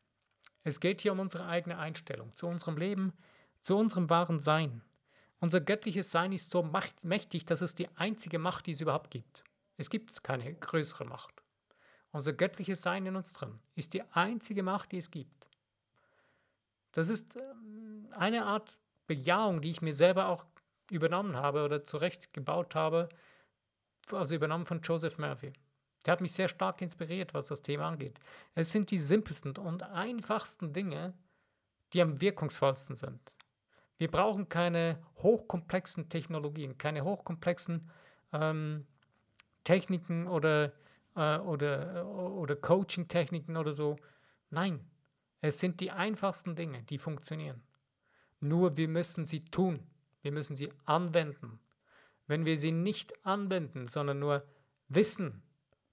Es 0.65 0.81
geht 0.81 1.03
hier 1.03 1.13
um 1.13 1.21
unsere 1.21 1.47
eigene 1.47 1.79
Einstellung 1.79 2.33
zu 2.33 2.47
unserem 2.47 2.77
Leben, 2.77 3.13
zu 3.61 3.77
unserem 3.77 4.11
wahren 4.11 4.41
Sein. 4.41 4.83
Unser 5.41 5.61
göttliches 5.61 6.11
Sein 6.11 6.33
ist 6.33 6.51
so 6.51 6.69
mächtig, 7.03 7.45
dass 7.45 7.61
es 7.61 7.75
die 7.75 7.89
einzige 7.97 8.39
Macht, 8.39 8.67
die 8.67 8.73
es 8.73 8.81
überhaupt 8.81 9.11
gibt. 9.11 9.45
Es 9.77 9.91
gibt 9.91 10.25
keine 10.25 10.55
größere 10.55 11.05
Macht. 11.05 11.35
Unser 12.13 12.33
göttliches 12.33 12.81
Sein 12.81 13.05
in 13.07 13.17
uns 13.17 13.33
drin 13.33 13.59
ist 13.75 13.93
die 13.93 14.03
einzige 14.13 14.63
Macht, 14.63 14.93
die 14.93 14.99
es 14.99 15.11
gibt. 15.11 15.49
Das 16.93 17.11
ist 17.11 17.37
ähm, 17.37 18.09
eine 18.13 18.47
Art 18.47 18.79
Bejahung, 19.07 19.61
die 19.61 19.71
ich 19.71 19.83
mir 19.83 19.93
selber 19.93 20.29
auch 20.29 20.47
übernommen 20.91 21.37
habe 21.37 21.65
oder 21.65 21.85
zurechtgebaut 21.85 22.75
habe, 22.75 23.09
also 24.13 24.35
übernommen 24.35 24.65
von 24.65 24.81
Joseph 24.81 25.19
Murphy. 25.19 25.53
Der 26.05 26.13
hat 26.13 26.21
mich 26.21 26.33
sehr 26.33 26.49
stark 26.49 26.83
inspiriert, 26.83 27.35
was 27.35 27.47
das 27.47 27.63
Thema 27.63 27.89
angeht. 27.89 28.19
Es 28.55 28.73
sind 28.73 28.91
die 28.91 28.99
simpelsten 28.99 29.57
und 29.57 29.83
einfachsten 29.83 30.73
Dinge, 30.73 31.15
die 31.93 32.03
am 32.03 32.21
wirkungsvollsten 32.21 32.97
sind. 32.97 33.33
Wir 33.97 34.11
brauchen 34.11 34.49
keine 34.49 35.03
hochkomplexen 35.19 36.09
Technologien, 36.09 36.77
keine 36.77 37.05
hochkomplexen 37.05 37.89
ähm, 38.33 38.87
Techniken 39.63 40.27
oder, 40.27 40.73
äh, 41.15 41.39
oder, 41.39 42.07
oder 42.07 42.57
Coaching-Techniken 42.57 43.57
oder 43.57 43.73
so. 43.73 43.97
Nein, 44.51 44.85
es 45.41 45.59
sind 45.59 45.81
die 45.81 45.91
einfachsten 45.91 46.57
Dinge, 46.57 46.83
die 46.83 46.99
funktionieren. 46.99 47.63
Nur 48.41 48.77
wir 48.77 48.89
müssen 48.89 49.25
sie 49.25 49.45
tun, 49.45 49.87
wir 50.23 50.33
müssen 50.33 50.57
sie 50.57 50.73
anwenden. 50.85 51.61
Wenn 52.27 52.45
wir 52.45 52.57
sie 52.57 52.73
nicht 52.73 53.25
anwenden, 53.25 53.89
sondern 53.89 54.19
nur 54.19 54.47
wissen, 54.89 55.43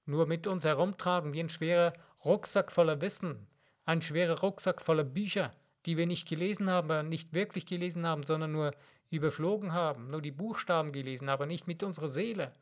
nur 0.06 0.26
mit 0.26 0.48
uns 0.48 0.66
herumtragen 0.66 1.34
wie 1.34 1.42
ein 1.42 1.50
schwerer 1.50 1.94
Rucksack 2.26 2.72
voller 2.72 3.02
Wissen, 3.02 3.48
ein 3.86 4.02
schwerer 4.02 4.40
Rucksack 4.40 4.82
voller 4.82 5.04
Bücher, 5.04 5.54
die 5.86 5.98
wir 5.98 6.06
nicht 6.06 6.28
gelesen 6.28 6.70
haben, 6.70 7.10
nicht 7.10 7.34
wirklich 7.34 7.66
gelesen 7.66 8.06
haben, 8.06 8.24
sondern 8.24 8.52
nur 8.52 8.74
überflogen 9.10 9.74
haben, 9.74 10.08
nur 10.08 10.22
die 10.22 10.32
Buchstaben 10.32 10.92
gelesen, 10.92 11.30
aber 11.30 11.46
nicht 11.46 11.68
mit 11.68 11.84
unserer 11.84 12.10
Seele 12.10 12.54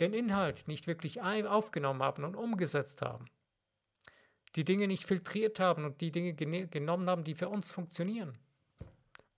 den 0.00 0.12
Inhalt 0.12 0.68
nicht 0.68 0.86
wirklich 0.86 1.20
aufgenommen 1.20 2.02
haben 2.02 2.24
und 2.24 2.36
umgesetzt 2.36 3.02
haben. 3.02 3.26
Die 4.54 4.64
Dinge 4.64 4.86
nicht 4.86 5.04
filtriert 5.04 5.60
haben 5.60 5.84
und 5.84 6.00
die 6.00 6.12
Dinge 6.12 6.34
genommen 6.34 7.10
haben, 7.10 7.24
die 7.24 7.34
für 7.34 7.48
uns 7.48 7.70
funktionieren. 7.70 8.38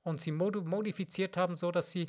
Und 0.03 0.21
sie 0.21 0.33
modifiziert 0.33 1.37
haben, 1.37 1.57
so 1.57 1.71
dass 1.71 1.91
sie 1.91 2.09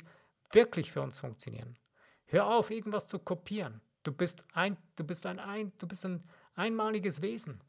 wirklich 0.52 0.92
für 0.92 1.02
uns 1.02 1.18
funktionieren. 1.18 1.78
Hör 2.26 2.46
auf, 2.46 2.70
irgendwas 2.70 3.08
zu 3.08 3.18
kopieren. 3.18 3.80
Du 4.02 4.12
bist 4.12 4.44
ein, 4.52 4.76
du 4.96 5.04
bist 5.04 5.26
ein, 5.26 5.38
ein, 5.38 5.72
du 5.78 5.86
bist 5.86 6.04
ein 6.04 6.22
einmaliges 6.54 7.22
Wesen. 7.22 7.60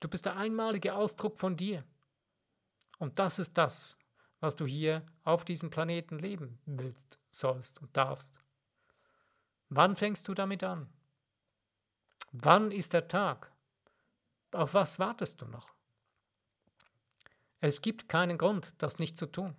Du 0.00 0.08
bist 0.08 0.24
der 0.24 0.36
einmalige 0.36 0.94
Ausdruck 0.94 1.38
von 1.38 1.56
dir. 1.56 1.84
Und 2.98 3.18
das 3.18 3.38
ist 3.38 3.56
das, 3.56 3.96
was 4.40 4.56
du 4.56 4.66
hier 4.66 5.04
auf 5.24 5.44
diesem 5.44 5.70
Planeten 5.70 6.18
leben 6.18 6.58
willst, 6.66 7.18
sollst 7.30 7.80
und 7.80 7.96
darfst. 7.96 8.40
Wann 9.68 9.94
fängst 9.94 10.26
du 10.26 10.34
damit 10.34 10.64
an? 10.64 10.92
Wann 12.32 12.70
ist 12.70 12.92
der 12.92 13.08
Tag? 13.08 13.52
Auf 14.52 14.74
was 14.74 14.98
wartest 14.98 15.40
du 15.40 15.46
noch? 15.46 15.68
Es 17.60 17.82
gibt 17.82 18.08
keinen 18.08 18.38
Grund, 18.38 18.74
das 18.78 18.98
nicht 18.98 19.16
zu 19.16 19.26
tun. 19.26 19.54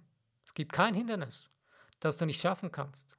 Es 0.46 0.54
gibt 0.54 0.74
kein 0.74 0.96
Hindernis, 0.96 1.50
das 2.00 2.18
du 2.18 2.26
nicht 2.26 2.42
schaffen 2.42 2.72
kannst. 2.72 3.18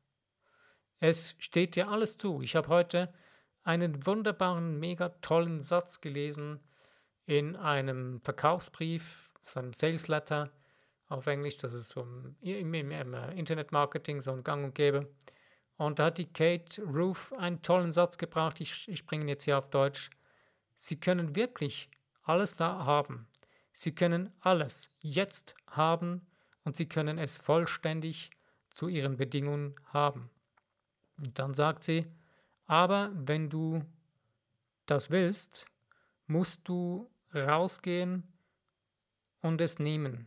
Es 1.05 1.35
steht 1.41 1.75
dir 1.75 1.89
alles 1.89 2.17
zu. 2.17 2.43
Ich 2.43 2.55
habe 2.55 2.69
heute 2.69 3.13
einen 3.65 4.07
wunderbaren, 4.07 4.79
mega 4.79 5.09
tollen 5.09 5.61
Satz 5.61 6.01
gelesen 6.01 6.61
in 7.27 7.57
einem 7.57 8.21
Verkaufsbrief, 8.21 9.33
so 9.45 9.59
einem 9.59 9.73
Sales 9.73 10.07
Letter 10.07 10.53
auf 11.09 11.27
Englisch, 11.27 11.59
das 11.59 11.73
ist 11.73 11.89
so 11.89 12.03
im, 12.41 12.73
im, 12.73 12.93
im 12.93 13.15
Internetmarketing 13.35 14.21
so 14.21 14.31
ein 14.31 14.45
Gang 14.45 14.65
und 14.65 14.77
Gäbe. 14.77 15.13
Und 15.77 15.99
da 15.99 16.05
hat 16.05 16.19
die 16.19 16.33
Kate 16.33 16.81
Roof 16.85 17.33
einen 17.37 17.63
tollen 17.63 17.91
Satz 17.91 18.17
gebracht, 18.17 18.61
ich, 18.61 18.87
ich 18.87 19.05
bringe 19.05 19.25
ihn 19.25 19.29
jetzt 19.29 19.43
hier 19.43 19.59
auf 19.59 19.71
Deutsch. 19.71 20.09
Sie 20.77 21.01
können 21.01 21.35
wirklich 21.35 21.91
alles 22.23 22.55
da 22.55 22.85
haben. 22.85 23.27
Sie 23.73 23.93
können 23.93 24.33
alles 24.39 24.89
jetzt 25.01 25.57
haben 25.67 26.29
und 26.63 26.77
sie 26.77 26.89
können 26.89 27.19
es 27.19 27.39
vollständig 27.39 28.31
zu 28.73 28.87
ihren 28.87 29.17
Bedingungen 29.17 29.75
haben. 29.93 30.31
Und 31.19 31.39
dann 31.39 31.55
sagt 31.55 31.85
sie, 31.85 32.07
aber 32.67 33.11
wenn 33.15 33.51
du 33.51 33.83
das 34.87 35.11
willst, 35.11 35.67
musst 36.27 36.67
du 36.69 37.11
rausgehen 37.35 38.25
und 39.41 39.61
es 39.61 39.79
nehmen. 39.79 40.27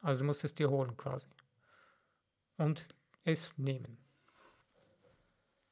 Also 0.00 0.24
musst 0.24 0.44
es 0.44 0.54
dir 0.54 0.70
holen 0.70 0.96
quasi. 0.96 1.28
Und 2.56 2.86
es 3.24 3.52
nehmen. 3.56 3.98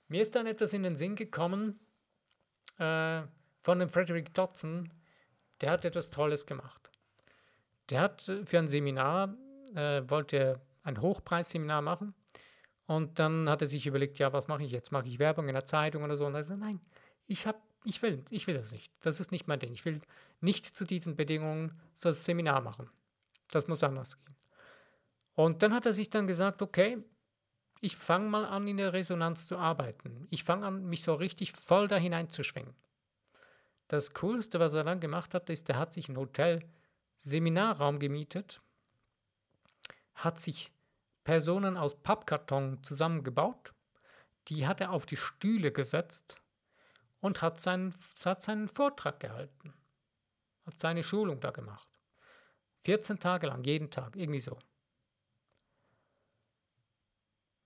Mir 0.09 0.21
ist 0.23 0.35
dann 0.35 0.47
etwas 0.47 0.73
in 0.73 0.83
den 0.83 0.95
Sinn 0.95 1.16
gekommen 1.16 1.80
äh, 2.78 3.23
von 3.62 3.78
dem 3.78 3.88
Frederick 3.88 4.33
Dodson. 4.35 4.92
Der 5.61 5.71
hat 5.71 5.85
etwas 5.85 6.11
Tolles 6.11 6.47
gemacht. 6.47 6.90
Der 7.90 8.00
hat 8.00 8.28
äh, 8.28 8.45
für 8.45 8.59
ein 8.59 8.68
Seminar, 8.68 9.37
äh, 9.75 10.09
wollte 10.09 10.61
ein 10.85 11.00
Hochpreisseminar 11.00 11.83
machen. 11.83 12.14
Und 12.87 13.19
dann 13.19 13.49
hat 13.49 13.62
er 13.62 13.69
sich 13.69 13.87
überlegt, 13.87 14.19
ja, 14.19 14.33
was 14.33 14.49
mache 14.49 14.62
ich 14.62 14.71
jetzt? 14.71 14.93
Mache 14.93 15.09
ich 15.09 15.19
Werbung 15.19 15.49
in 15.49 15.55
der 15.55 15.64
Zeitung 15.64 16.05
oder 16.05 16.16
so? 16.16 16.26
Und 16.26 16.35
er 16.35 16.38
hat 16.38 16.45
gesagt, 16.45 16.61
nein, 16.61 16.81
ich, 17.26 17.47
hab, 17.47 17.61
ich, 17.85 18.00
will, 18.02 18.25
ich 18.31 18.47
will 18.47 18.55
das 18.55 18.73
nicht. 18.73 18.93
Das 19.00 19.19
ist 19.19 19.33
nicht 19.33 19.49
mein 19.49 19.59
Ding. 19.59 19.73
Ich 19.73 19.85
will 19.85 20.00
nicht 20.40 20.64
zu 20.66 20.85
diesen 20.85 21.16
Bedingungen 21.16 21.81
ein 22.05 22.14
Seminar 22.14 22.61
machen. 22.61 22.88
Das 23.50 23.66
muss 23.66 23.83
anders 23.83 24.19
gehen. 24.19 24.37
Und 25.35 25.62
dann 25.62 25.75
hat 25.75 25.85
er 25.85 25.93
sich 25.93 26.11
dann 26.11 26.26
gesagt, 26.26 26.62
okay, 26.62 27.02
ich 27.81 27.97
fange 27.97 28.28
mal 28.28 28.45
an, 28.45 28.66
in 28.66 28.78
der 28.78 28.93
Resonanz 28.93 29.47
zu 29.47 29.59
arbeiten. 29.59 30.26
Ich 30.31 30.45
fange 30.45 30.66
an, 30.66 30.87
mich 30.87 31.02
so 31.02 31.14
richtig 31.14 31.52
voll 31.52 31.88
da 31.88 31.97
hineinzuschwingen. 31.97 32.75
Das 33.88 34.14
Coolste, 34.14 34.59
was 34.59 34.75
er 34.75 34.85
dann 34.85 35.00
gemacht 35.00 35.35
hat, 35.35 35.50
ist, 35.50 35.69
er 35.69 35.78
hat 35.78 35.93
sich 35.93 36.09
ein 36.09 36.16
Hotel 36.16 36.64
Seminarraum 37.19 37.99
gemietet, 37.99 38.61
hat 40.14 40.40
sich 40.40 40.73
Personen 41.26 41.76
aus 41.76 42.00
Pappkarton 42.00 42.85
zusammengebaut, 42.85 43.75
die 44.47 44.64
hat 44.64 44.80
er 44.80 44.92
auf 44.92 45.06
die 45.06 45.16
Stühle 45.16 45.73
gesetzt 45.73 46.40
und 47.18 47.42
hat 47.42 47.61
seinen, 47.61 47.92
hat 48.25 48.42
seinen 48.42 48.68
Vortrag 48.68 49.18
gehalten, 49.18 49.75
hat 50.64 50.78
seine 50.78 51.02
Schulung 51.02 51.40
da 51.40 51.50
gemacht. 51.50 51.90
14 52.85 53.18
Tage 53.18 53.49
lang, 53.49 53.64
jeden 53.64 53.90
Tag, 53.90 54.14
irgendwie 54.14 54.38
so. 54.38 54.56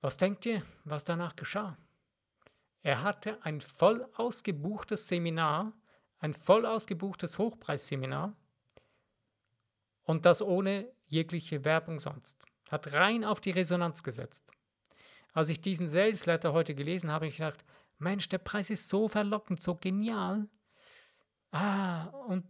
Was 0.00 0.16
denkt 0.16 0.46
ihr, 0.46 0.62
was 0.84 1.04
danach 1.04 1.36
geschah? 1.36 1.76
Er 2.80 3.02
hatte 3.02 3.44
ein 3.44 3.60
voll 3.60 4.08
ausgebuchtes 4.14 5.06
Seminar, 5.06 5.74
ein 6.18 6.32
voll 6.32 6.64
ausgebuchtes 6.64 7.36
Hochpreisseminar 7.36 8.34
und 10.04 10.24
das 10.24 10.40
ohne 10.40 10.90
jegliche 11.04 11.62
Werbung 11.66 11.98
sonst. 11.98 12.49
Hat 12.70 12.92
rein 12.92 13.24
auf 13.24 13.40
die 13.40 13.50
Resonanz 13.50 14.02
gesetzt. 14.02 14.46
Als 15.32 15.48
ich 15.48 15.60
diesen 15.60 15.88
Sales 15.88 16.26
Letter 16.26 16.52
heute 16.52 16.74
gelesen 16.74 17.10
habe, 17.10 17.26
habe 17.26 17.28
ich 17.28 17.36
gedacht, 17.36 17.64
Mensch, 17.98 18.28
der 18.28 18.38
Preis 18.38 18.70
ist 18.70 18.88
so 18.88 19.08
verlockend, 19.08 19.60
so 19.60 19.74
genial. 19.74 20.48
Ah, 21.50 22.06
und 22.28 22.44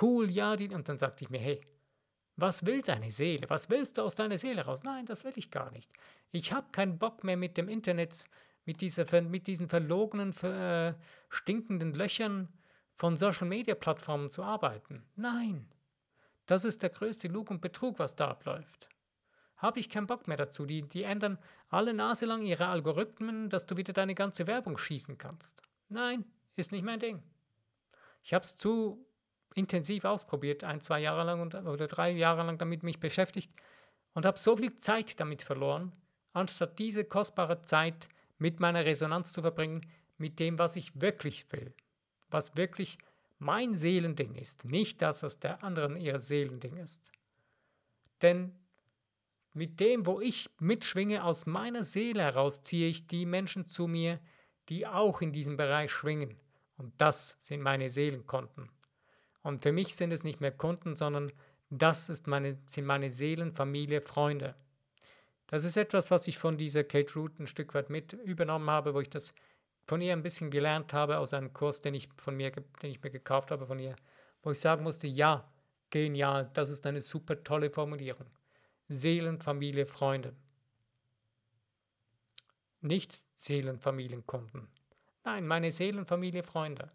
cool, 0.00 0.30
ja, 0.30 0.56
die, 0.56 0.68
und 0.68 0.88
dann 0.88 0.98
sagte 0.98 1.24
ich 1.24 1.30
mir, 1.30 1.38
hey, 1.38 1.60
was 2.36 2.66
will 2.66 2.82
deine 2.82 3.10
Seele? 3.10 3.48
Was 3.50 3.70
willst 3.70 3.98
du 3.98 4.02
aus 4.02 4.16
deiner 4.16 4.36
Seele 4.36 4.64
raus? 4.64 4.82
Nein, 4.82 5.06
das 5.06 5.24
will 5.24 5.32
ich 5.36 5.50
gar 5.50 5.70
nicht. 5.70 5.90
Ich 6.32 6.52
habe 6.52 6.66
keinen 6.72 6.98
Bock 6.98 7.24
mehr 7.24 7.36
mit 7.36 7.56
dem 7.56 7.68
Internet, 7.68 8.24
mit, 8.64 8.80
dieser, 8.80 9.22
mit 9.22 9.46
diesen 9.46 9.68
verlogenen, 9.68 10.32
äh, 10.42 10.94
stinkenden 11.28 11.94
Löchern 11.94 12.48
von 12.94 13.16
Social-Media-Plattformen 13.16 14.28
zu 14.28 14.42
arbeiten. 14.42 15.04
Nein, 15.14 15.68
das 16.46 16.64
ist 16.64 16.82
der 16.82 16.90
größte 16.90 17.28
Lug 17.28 17.50
und 17.50 17.60
Betrug, 17.60 17.98
was 17.98 18.16
da 18.16 18.28
abläuft. 18.28 18.88
Habe 19.62 19.78
ich 19.78 19.88
keinen 19.88 20.08
Bock 20.08 20.26
mehr 20.26 20.36
dazu. 20.36 20.66
Die, 20.66 20.82
die 20.82 21.04
ändern 21.04 21.38
alle 21.68 21.94
Nase 21.94 22.26
lang 22.26 22.42
ihre 22.42 22.66
Algorithmen, 22.66 23.48
dass 23.48 23.64
du 23.64 23.76
wieder 23.76 23.92
deine 23.92 24.16
ganze 24.16 24.48
Werbung 24.48 24.76
schießen 24.76 25.18
kannst. 25.18 25.62
Nein, 25.88 26.24
ist 26.56 26.72
nicht 26.72 26.82
mein 26.84 26.98
Ding. 26.98 27.22
Ich 28.24 28.34
habe 28.34 28.44
es 28.44 28.56
zu 28.56 29.06
intensiv 29.54 30.04
ausprobiert, 30.04 30.64
ein, 30.64 30.80
zwei 30.80 30.98
Jahre 30.98 31.22
lang 31.22 31.40
und, 31.40 31.54
oder 31.54 31.86
drei 31.86 32.10
Jahre 32.10 32.42
lang 32.42 32.58
damit 32.58 32.82
mich 32.82 32.98
beschäftigt 32.98 33.52
und 34.14 34.26
habe 34.26 34.38
so 34.38 34.56
viel 34.56 34.78
Zeit 34.78 35.20
damit 35.20 35.42
verloren, 35.42 35.92
anstatt 36.32 36.78
diese 36.80 37.04
kostbare 37.04 37.62
Zeit 37.62 38.08
mit 38.38 38.58
meiner 38.58 38.84
Resonanz 38.84 39.32
zu 39.32 39.42
verbringen, 39.42 39.86
mit 40.18 40.40
dem, 40.40 40.58
was 40.58 40.74
ich 40.74 41.00
wirklich 41.00 41.46
will, 41.52 41.72
was 42.30 42.56
wirklich 42.56 42.98
mein 43.38 43.74
Seelending 43.74 44.34
ist, 44.34 44.64
nicht 44.64 45.02
das, 45.02 45.22
was 45.22 45.38
der 45.38 45.62
anderen 45.62 45.96
ihr 45.96 46.18
Seelending 46.18 46.78
ist. 46.78 47.12
Denn 48.22 48.54
mit 49.54 49.80
dem, 49.80 50.06
wo 50.06 50.20
ich 50.20 50.48
mitschwinge, 50.58 51.24
aus 51.24 51.46
meiner 51.46 51.84
Seele 51.84 52.22
heraus 52.22 52.62
ziehe 52.62 52.88
ich 52.88 53.06
die 53.06 53.26
Menschen 53.26 53.68
zu 53.68 53.86
mir, 53.86 54.18
die 54.68 54.86
auch 54.86 55.20
in 55.20 55.32
diesem 55.32 55.56
Bereich 55.56 55.90
schwingen. 55.90 56.38
Und 56.76 56.94
das 56.98 57.36
sind 57.38 57.60
meine 57.60 57.90
Seelenkonten. 57.90 58.70
Und 59.42 59.62
für 59.62 59.72
mich 59.72 59.94
sind 59.94 60.12
es 60.12 60.24
nicht 60.24 60.40
mehr 60.40 60.52
Kunden, 60.52 60.94
sondern 60.94 61.32
das 61.68 62.08
ist 62.08 62.26
meine, 62.26 62.58
sind 62.66 62.86
meine 62.86 63.10
Seelen, 63.10 63.52
Familie, 63.52 64.00
Freunde. 64.00 64.54
Das 65.46 65.64
ist 65.64 65.76
etwas, 65.76 66.10
was 66.10 66.28
ich 66.28 66.38
von 66.38 66.56
dieser 66.56 66.84
Kate 66.84 67.12
Root 67.14 67.38
ein 67.38 67.46
Stück 67.46 67.74
weit 67.74 67.90
mit 67.90 68.12
übernommen 68.12 68.70
habe, 68.70 68.94
wo 68.94 69.00
ich 69.00 69.10
das 69.10 69.34
von 69.86 70.00
ihr 70.00 70.12
ein 70.12 70.22
bisschen 70.22 70.50
gelernt 70.50 70.92
habe 70.92 71.18
aus 71.18 71.34
einem 71.34 71.52
Kurs, 71.52 71.80
den 71.80 71.94
ich 71.94 72.08
von 72.16 72.36
mir, 72.36 72.50
den 72.52 72.90
ich 72.90 73.02
mir 73.02 73.10
gekauft 73.10 73.50
habe 73.50 73.66
von 73.66 73.78
ihr, 73.78 73.96
wo 74.42 74.50
ich 74.50 74.60
sagen 74.60 74.84
musste, 74.84 75.06
ja, 75.06 75.50
genial, 75.90 76.50
das 76.54 76.70
ist 76.70 76.86
eine 76.86 77.00
super 77.00 77.42
tolle 77.42 77.70
Formulierung. 77.70 78.26
Seelen, 78.92 79.38
Familie, 79.38 79.86
Freunde. 79.86 80.34
Nicht 82.80 83.16
Seelenfamilienkunden. 83.36 84.68
Nein, 85.24 85.46
meine 85.46 85.70
Seelenfamilie, 85.70 86.42
Freunde. 86.42 86.90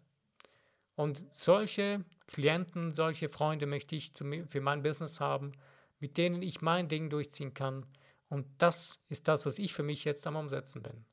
Und 0.94 1.24
solche 1.32 2.04
Klienten, 2.26 2.90
solche 2.90 3.28
Freunde 3.28 3.66
möchte 3.66 3.96
ich 3.96 4.12
für 4.12 4.60
mein 4.60 4.82
Business 4.82 5.20
haben, 5.20 5.52
mit 6.00 6.18
denen 6.18 6.42
ich 6.42 6.60
mein 6.60 6.88
Ding 6.88 7.08
durchziehen 7.08 7.54
kann. 7.54 7.86
Und 8.28 8.46
das 8.58 8.98
ist 9.08 9.28
das, 9.28 9.46
was 9.46 9.58
ich 9.58 9.72
für 9.72 9.82
mich 9.82 10.04
jetzt 10.04 10.26
am 10.26 10.36
Umsetzen 10.36 10.82
bin. 10.82 11.04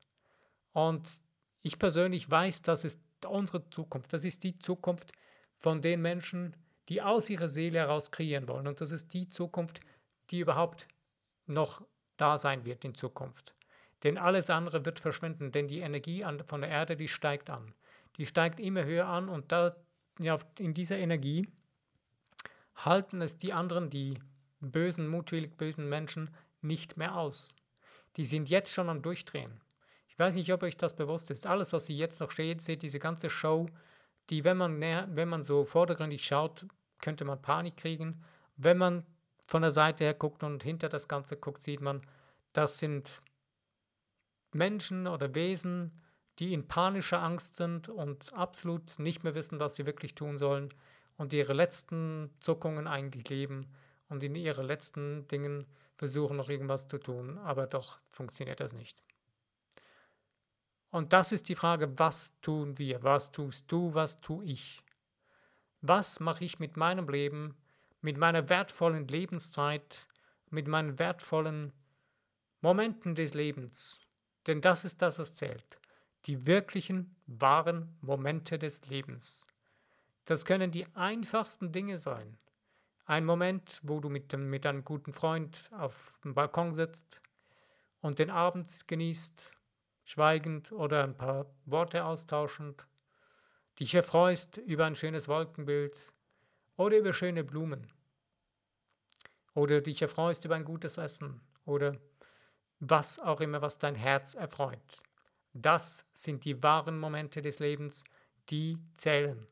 Und 0.73 1.21
ich 1.61 1.79
persönlich 1.79 2.29
weiß, 2.29 2.63
das 2.63 2.83
ist 2.83 3.01
unsere 3.27 3.69
Zukunft. 3.69 4.11
Das 4.11 4.25
ist 4.25 4.43
die 4.43 4.59
Zukunft 4.59 5.13
von 5.57 5.81
den 5.81 6.01
Menschen, 6.01 6.55
die 6.89 7.01
aus 7.01 7.29
ihrer 7.29 7.47
Seele 7.47 7.79
heraus 7.79 8.11
kreieren 8.11 8.47
wollen. 8.47 8.67
Und 8.67 8.81
das 8.81 8.91
ist 8.91 9.13
die 9.13 9.29
Zukunft, 9.29 9.79
die 9.79 9.94
überhaupt 10.31 10.87
noch 11.45 11.81
da 12.17 12.37
sein 12.37 12.65
wird 12.65 12.85
in 12.85 12.95
Zukunft. 12.95 13.55
Denn 14.03 14.17
alles 14.17 14.49
andere 14.49 14.85
wird 14.85 14.99
verschwinden, 14.99 15.51
denn 15.51 15.67
die 15.67 15.79
Energie 15.79 16.23
an, 16.23 16.43
von 16.45 16.61
der 16.61 16.69
Erde, 16.69 16.95
die 16.95 17.07
steigt 17.07 17.49
an. 17.49 17.73
Die 18.17 18.25
steigt 18.25 18.59
immer 18.59 18.85
höher 18.85 19.07
an 19.07 19.29
und 19.29 19.51
da, 19.51 19.75
ja, 20.19 20.37
in 20.57 20.73
dieser 20.73 20.97
Energie 20.97 21.47
halten 22.75 23.21
es 23.21 23.37
die 23.37 23.53
anderen, 23.53 23.89
die 23.89 24.19
bösen, 24.59 25.07
mutwillig 25.07 25.57
bösen 25.57 25.89
Menschen 25.89 26.29
nicht 26.61 26.97
mehr 26.97 27.15
aus. 27.15 27.55
Die 28.17 28.25
sind 28.25 28.49
jetzt 28.49 28.71
schon 28.71 28.89
am 28.89 29.01
Durchdrehen. 29.01 29.61
Ich 30.07 30.17
weiß 30.17 30.35
nicht, 30.35 30.51
ob 30.53 30.63
euch 30.63 30.77
das 30.77 30.95
bewusst 30.95 31.29
ist. 31.31 31.45
Alles, 31.45 31.73
was 31.73 31.89
ihr 31.89 31.95
jetzt 31.97 32.19
noch 32.19 32.31
steht, 32.31 32.61
seht, 32.61 32.83
diese 32.83 32.99
ganze 32.99 33.29
Show, 33.29 33.67
die, 34.29 34.43
wenn 34.43 34.57
man, 34.57 34.79
näher, 34.79 35.07
wenn 35.11 35.27
man 35.27 35.43
so 35.43 35.65
vordergründig 35.65 36.25
schaut, 36.25 36.65
könnte 37.01 37.25
man 37.25 37.41
Panik 37.41 37.77
kriegen. 37.77 38.23
Wenn 38.55 38.77
man 38.77 39.05
von 39.45 39.61
der 39.61 39.71
Seite 39.71 40.03
her 40.03 40.13
guckt 40.13 40.43
und 40.43 40.63
hinter 40.63 40.89
das 40.89 41.07
Ganze 41.07 41.37
guckt, 41.37 41.61
sieht 41.61 41.81
man, 41.81 42.01
das 42.53 42.79
sind 42.79 43.21
Menschen 44.51 45.07
oder 45.07 45.35
Wesen, 45.35 46.01
die 46.39 46.53
in 46.53 46.67
panischer 46.67 47.21
Angst 47.21 47.55
sind 47.55 47.89
und 47.89 48.33
absolut 48.33 48.97
nicht 48.99 49.23
mehr 49.23 49.35
wissen, 49.35 49.59
was 49.59 49.75
sie 49.75 49.85
wirklich 49.85 50.15
tun 50.15 50.37
sollen 50.37 50.73
und 51.17 51.33
ihre 51.33 51.53
letzten 51.53 52.33
Zuckungen 52.39 52.87
eigentlich 52.87 53.29
leben 53.29 53.71
und 54.09 54.23
in 54.23 54.35
ihren 54.35 54.65
letzten 54.65 55.27
Dingen 55.27 55.65
versuchen 55.95 56.37
noch 56.37 56.49
irgendwas 56.49 56.87
zu 56.87 56.97
tun, 56.97 57.37
aber 57.37 57.67
doch 57.67 57.99
funktioniert 58.09 58.59
das 58.59 58.73
nicht. 58.73 59.01
Und 60.89 61.13
das 61.13 61.31
ist 61.31 61.49
die 61.49 61.55
Frage, 61.55 61.97
was 61.99 62.39
tun 62.41 62.77
wir? 62.77 63.03
Was 63.03 63.31
tust 63.31 63.69
du? 63.71 63.93
Was 63.93 64.21
tue 64.21 64.45
ich? 64.45 64.81
Was 65.81 66.19
mache 66.19 66.45
ich 66.45 66.59
mit 66.59 66.77
meinem 66.77 67.09
Leben, 67.09 67.55
mit 68.05 68.17
meiner 68.17 68.49
wertvollen 68.49 69.07
Lebenszeit, 69.07 70.07
mit 70.51 70.67
meinen 70.67 70.99
wertvollen 70.99 71.73
Momenten 72.61 73.15
des 73.15 73.33
Lebens? 73.33 73.99
Denn 74.45 74.61
das 74.61 74.85
ist 74.85 75.01
das, 75.01 75.17
was 75.17 75.33
zählt. 75.33 75.79
die 76.27 76.47
wirklichen, 76.47 77.15
wahren 77.27 77.97
Momente 78.01 78.57
des 78.57 78.87
Lebens. 78.87 79.45
Das 80.25 80.43
können 80.43 80.71
die 80.71 80.87
einfachsten 80.95 81.71
Dinge 81.71 81.99
sein. 81.99 82.37
Ein 83.05 83.25
Moment, 83.25 83.79
wo 83.83 83.99
du 83.99 84.09
mit, 84.09 84.33
dem, 84.33 84.49
mit 84.49 84.65
einem 84.65 84.83
guten 84.83 85.13
Freund 85.13 85.69
auf 85.71 86.13
dem 86.23 86.33
Balkon 86.33 86.73
sitzt 86.73 87.21
und 88.01 88.17
den 88.17 88.31
Abend 88.31 88.87
genießt, 88.87 89.51
schweigend 90.03 90.71
oder 90.71 91.03
ein 91.03 91.15
paar 91.15 91.45
Worte 91.65 92.05
austauschend, 92.05 92.87
dich 93.79 93.93
erfreust 93.93 94.57
über 94.57 94.85
ein 94.85 94.95
schönes 94.95 95.27
Wolkenbild 95.27 96.11
oder 96.75 96.97
über 96.97 97.13
schöne 97.13 97.43
Blumen 97.43 97.94
oder 99.55 99.81
dich 99.81 100.03
erfreust 100.03 100.45
über 100.45 100.55
ein 100.55 100.65
gutes 100.65 100.97
Essen 100.97 101.41
oder 101.65 101.97
was 102.79 103.17
auch 103.19 103.41
immer, 103.41 103.61
was 103.61 103.79
dein 103.79 103.95
Herz 103.95 104.35
erfreut. 104.35 105.01
Das 105.53 106.05
sind 106.13 106.45
die 106.45 106.61
wahren 106.61 106.99
Momente 106.99 107.41
des 107.41 107.59
Lebens, 107.59 108.03
die 108.49 108.77
zählen. 108.97 109.47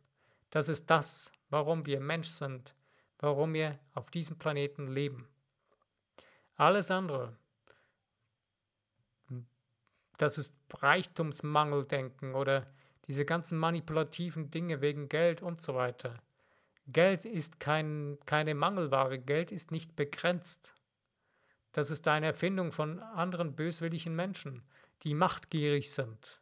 Das 0.51 0.67
ist 0.69 0.89
das, 0.89 1.31
warum 1.49 1.85
wir 1.85 1.99
Mensch 1.99 2.27
sind, 2.27 2.75
warum 3.19 3.53
wir 3.53 3.79
auf 3.95 4.11
diesem 4.11 4.37
Planeten 4.37 4.87
leben. 4.87 5.27
Alles 6.55 6.91
andere, 6.91 7.35
das 10.17 10.37
ist 10.37 10.53
Reichtumsmangeldenken 10.73 12.35
oder 12.35 12.67
diese 13.07 13.25
ganzen 13.25 13.57
manipulativen 13.57 14.51
Dinge 14.51 14.81
wegen 14.81 15.09
Geld 15.09 15.41
und 15.41 15.61
so 15.61 15.75
weiter. 15.75 16.21
Geld 16.87 17.25
ist 17.25 17.59
kein, 17.59 18.17
keine 18.25 18.55
Mangelware, 18.55 19.19
Geld 19.19 19.51
ist 19.51 19.71
nicht 19.71 19.95
begrenzt. 19.95 20.73
Das 21.71 21.89
ist 21.89 22.07
eine 22.07 22.27
Erfindung 22.27 22.71
von 22.71 22.99
anderen 22.99 23.55
böswilligen 23.55 24.15
Menschen 24.15 24.63
die 25.03 25.13
machtgierig 25.13 25.91
sind. 25.91 26.39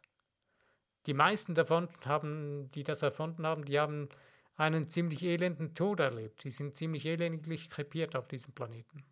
Die 1.06 1.14
meisten 1.14 1.54
davon 1.54 1.88
haben, 2.04 2.70
die 2.72 2.84
das 2.84 3.02
erfunden 3.02 3.44
haben, 3.44 3.64
die 3.64 3.78
haben 3.78 4.08
einen 4.56 4.86
ziemlich 4.86 5.24
elenden 5.24 5.74
Tod 5.74 5.98
erlebt. 5.98 6.44
Die 6.44 6.50
sind 6.50 6.76
ziemlich 6.76 7.06
elendiglich 7.06 7.70
krepiert 7.70 8.14
auf 8.14 8.28
diesem 8.28 8.52
Planeten. 8.52 9.04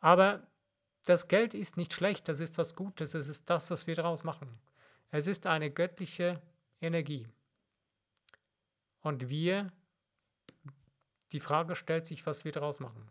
Aber 0.00 0.46
das 1.06 1.28
Geld 1.28 1.54
ist 1.54 1.76
nicht 1.76 1.94
schlecht, 1.94 2.28
das 2.28 2.40
ist 2.40 2.58
was 2.58 2.74
Gutes, 2.76 3.14
es 3.14 3.28
ist 3.28 3.48
das, 3.48 3.70
was 3.70 3.86
wir 3.86 3.94
daraus 3.94 4.24
machen. 4.24 4.60
Es 5.10 5.26
ist 5.26 5.46
eine 5.46 5.70
göttliche 5.70 6.42
Energie. 6.80 7.26
Und 9.02 9.28
wir, 9.28 9.72
die 11.32 11.40
Frage 11.40 11.74
stellt 11.74 12.06
sich, 12.06 12.24
was 12.26 12.44
wir 12.44 12.52
daraus 12.52 12.80
machen. 12.80 13.10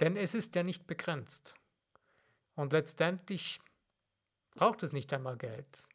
Denn 0.00 0.16
es 0.16 0.34
ist 0.34 0.54
ja 0.54 0.62
nicht 0.62 0.86
begrenzt. 0.86 1.54
Und 2.54 2.72
letztendlich 2.72 3.60
braucht 4.54 4.82
es 4.82 4.92
nicht 4.92 5.12
einmal 5.12 5.36
Geld. 5.36 5.88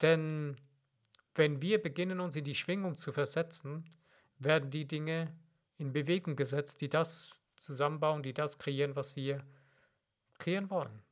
Denn 0.00 0.56
wenn 1.34 1.62
wir 1.62 1.82
beginnen, 1.82 2.20
uns 2.20 2.36
in 2.36 2.44
die 2.44 2.54
Schwingung 2.54 2.96
zu 2.96 3.12
versetzen, 3.12 3.84
werden 4.38 4.70
die 4.70 4.86
Dinge 4.86 5.34
in 5.76 5.92
Bewegung 5.92 6.36
gesetzt, 6.36 6.80
die 6.80 6.88
das 6.88 7.40
zusammenbauen, 7.56 8.22
die 8.22 8.34
das 8.34 8.58
kreieren, 8.58 8.96
was 8.96 9.16
wir 9.16 9.44
kreieren 10.38 10.70
wollen. 10.70 11.02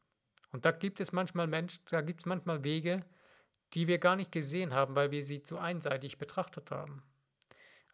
Und 0.52 0.64
da 0.64 0.70
gibt 0.70 1.00
es 1.00 1.12
manchmal 1.12 1.46
Menschen, 1.46 1.82
da 1.90 2.00
gibt 2.00 2.20
es 2.22 2.26
manchmal 2.26 2.64
Wege, 2.64 3.04
die 3.74 3.88
wir 3.88 3.98
gar 3.98 4.16
nicht 4.16 4.32
gesehen 4.32 4.72
haben, 4.72 4.94
weil 4.94 5.10
wir 5.10 5.22
sie 5.22 5.42
zu 5.42 5.58
einseitig 5.58 6.18
betrachtet 6.18 6.70
haben. 6.70 7.02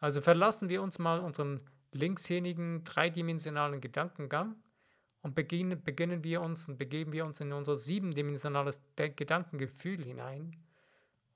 Also 0.03 0.21
verlassen 0.21 0.69
wir 0.69 0.83
uns 0.83 0.99
mal 0.99 1.21
unseren 1.21 1.61
linkshänigen, 1.93 2.83
dreidimensionalen 2.83 3.81
Gedankengang 3.81 4.57
und 5.21 5.37
beginnen, 5.37 5.81
beginnen 5.81 6.25
wir 6.25 6.41
uns 6.41 6.69
und 6.69 6.77
begeben 6.77 7.13
wir 7.13 7.25
uns 7.25 7.39
in 7.39 7.53
unser 7.53 7.77
siebendimensionales 7.77 8.83
Gedankengefühl 8.97 10.03
hinein 10.03 10.57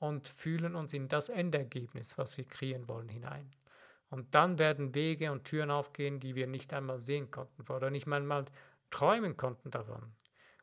und 0.00 0.26
fühlen 0.26 0.74
uns 0.74 0.92
in 0.94 1.06
das 1.06 1.28
Endergebnis, 1.28 2.18
was 2.18 2.36
wir 2.36 2.44
kreieren 2.44 2.88
wollen, 2.88 3.08
hinein. 3.08 3.52
Und 4.10 4.34
dann 4.34 4.58
werden 4.58 4.96
Wege 4.96 5.30
und 5.30 5.44
Türen 5.44 5.70
aufgehen, 5.70 6.18
die 6.18 6.34
wir 6.34 6.48
nicht 6.48 6.74
einmal 6.74 6.98
sehen 6.98 7.30
konnten 7.30 7.72
oder 7.72 7.90
nicht 7.90 8.08
einmal 8.08 8.46
träumen 8.90 9.36
konnten 9.36 9.70
davon. 9.70 10.12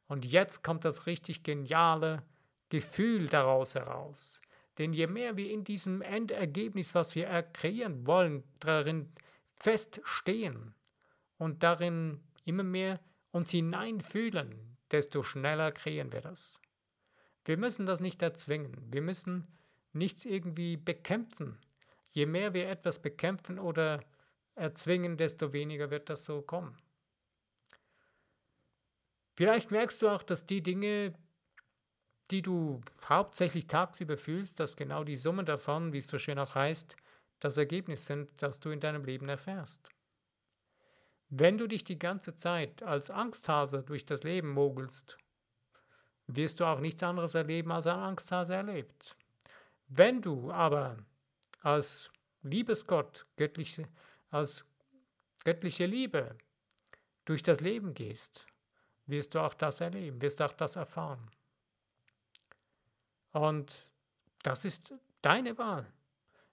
Und 0.07 0.25
jetzt 0.25 0.61
kommt 0.61 0.83
das 0.83 1.05
richtig 1.05 1.43
geniale 1.43 2.21
Gefühl 2.67 3.27
daraus 3.27 3.75
heraus. 3.75 4.41
Denn 4.77 4.93
je 4.93 5.07
mehr 5.07 5.37
wir 5.37 5.51
in 5.51 5.63
diesem 5.63 6.01
Endergebnis, 6.01 6.95
was 6.95 7.15
wir 7.15 7.27
kreieren 7.53 8.07
wollen, 8.07 8.43
darin 8.59 9.11
feststehen 9.55 10.73
und 11.37 11.63
darin 11.63 12.19
immer 12.45 12.63
mehr 12.63 12.99
uns 13.31 13.51
hineinfühlen, 13.51 14.77
desto 14.91 15.23
schneller 15.23 15.71
kreieren 15.71 16.11
wir 16.11 16.21
das. 16.21 16.59
Wir 17.45 17.57
müssen 17.57 17.85
das 17.85 17.99
nicht 17.99 18.21
erzwingen. 18.21 18.75
Wir 18.91 19.01
müssen 19.01 19.47
nichts 19.91 20.25
irgendwie 20.25 20.77
bekämpfen. 20.77 21.59
Je 22.11 22.25
mehr 22.25 22.53
wir 22.53 22.69
etwas 22.69 23.01
bekämpfen 23.01 23.59
oder 23.59 24.01
erzwingen, 24.55 25.17
desto 25.17 25.51
weniger 25.51 25.89
wird 25.89 26.09
das 26.09 26.25
so 26.25 26.41
kommen. 26.41 26.77
Vielleicht 29.35 29.71
merkst 29.71 30.01
du 30.01 30.09
auch, 30.09 30.23
dass 30.23 30.45
die 30.45 30.61
Dinge, 30.61 31.13
die 32.31 32.41
du 32.41 32.81
hauptsächlich 33.07 33.67
tagsüber 33.67 34.17
fühlst, 34.17 34.59
dass 34.59 34.75
genau 34.75 35.03
die 35.03 35.15
Summe 35.15 35.43
davon, 35.43 35.93
wie 35.93 35.99
es 35.99 36.07
so 36.07 36.17
schön 36.17 36.39
auch 36.39 36.55
heißt, 36.55 36.95
das 37.39 37.57
Ergebnis 37.57 38.05
sind, 38.05 38.29
das 38.41 38.59
du 38.59 38.69
in 38.69 38.79
deinem 38.79 39.03
Leben 39.03 39.27
erfährst. 39.27 39.89
Wenn 41.29 41.57
du 41.57 41.67
dich 41.67 41.83
die 41.83 41.99
ganze 41.99 42.35
Zeit 42.35 42.83
als 42.83 43.09
Angsthase 43.09 43.83
durch 43.83 44.05
das 44.05 44.23
Leben 44.23 44.49
mogelst, 44.49 45.17
wirst 46.27 46.59
du 46.59 46.65
auch 46.65 46.79
nichts 46.79 47.03
anderes 47.03 47.35
erleben, 47.35 47.71
als 47.71 47.87
ein 47.87 47.97
Angsthase 47.97 48.53
erlebt. 48.55 49.17
Wenn 49.87 50.21
du 50.21 50.51
aber 50.51 50.97
als 51.61 52.11
Liebesgott, 52.43 53.25
göttliche, 53.35 53.87
als 54.29 54.65
göttliche 55.43 55.85
Liebe 55.85 56.37
durch 57.25 57.43
das 57.43 57.59
Leben 57.59 57.93
gehst, 57.93 58.45
wirst 59.05 59.35
du 59.35 59.39
auch 59.39 59.53
das 59.53 59.81
erleben, 59.81 60.21
wirst 60.21 60.41
auch 60.41 60.53
das 60.53 60.75
erfahren. 60.75 61.29
Und 63.33 63.89
das 64.43 64.63
ist 64.63 64.93
deine 65.21 65.57
Wahl. 65.57 65.91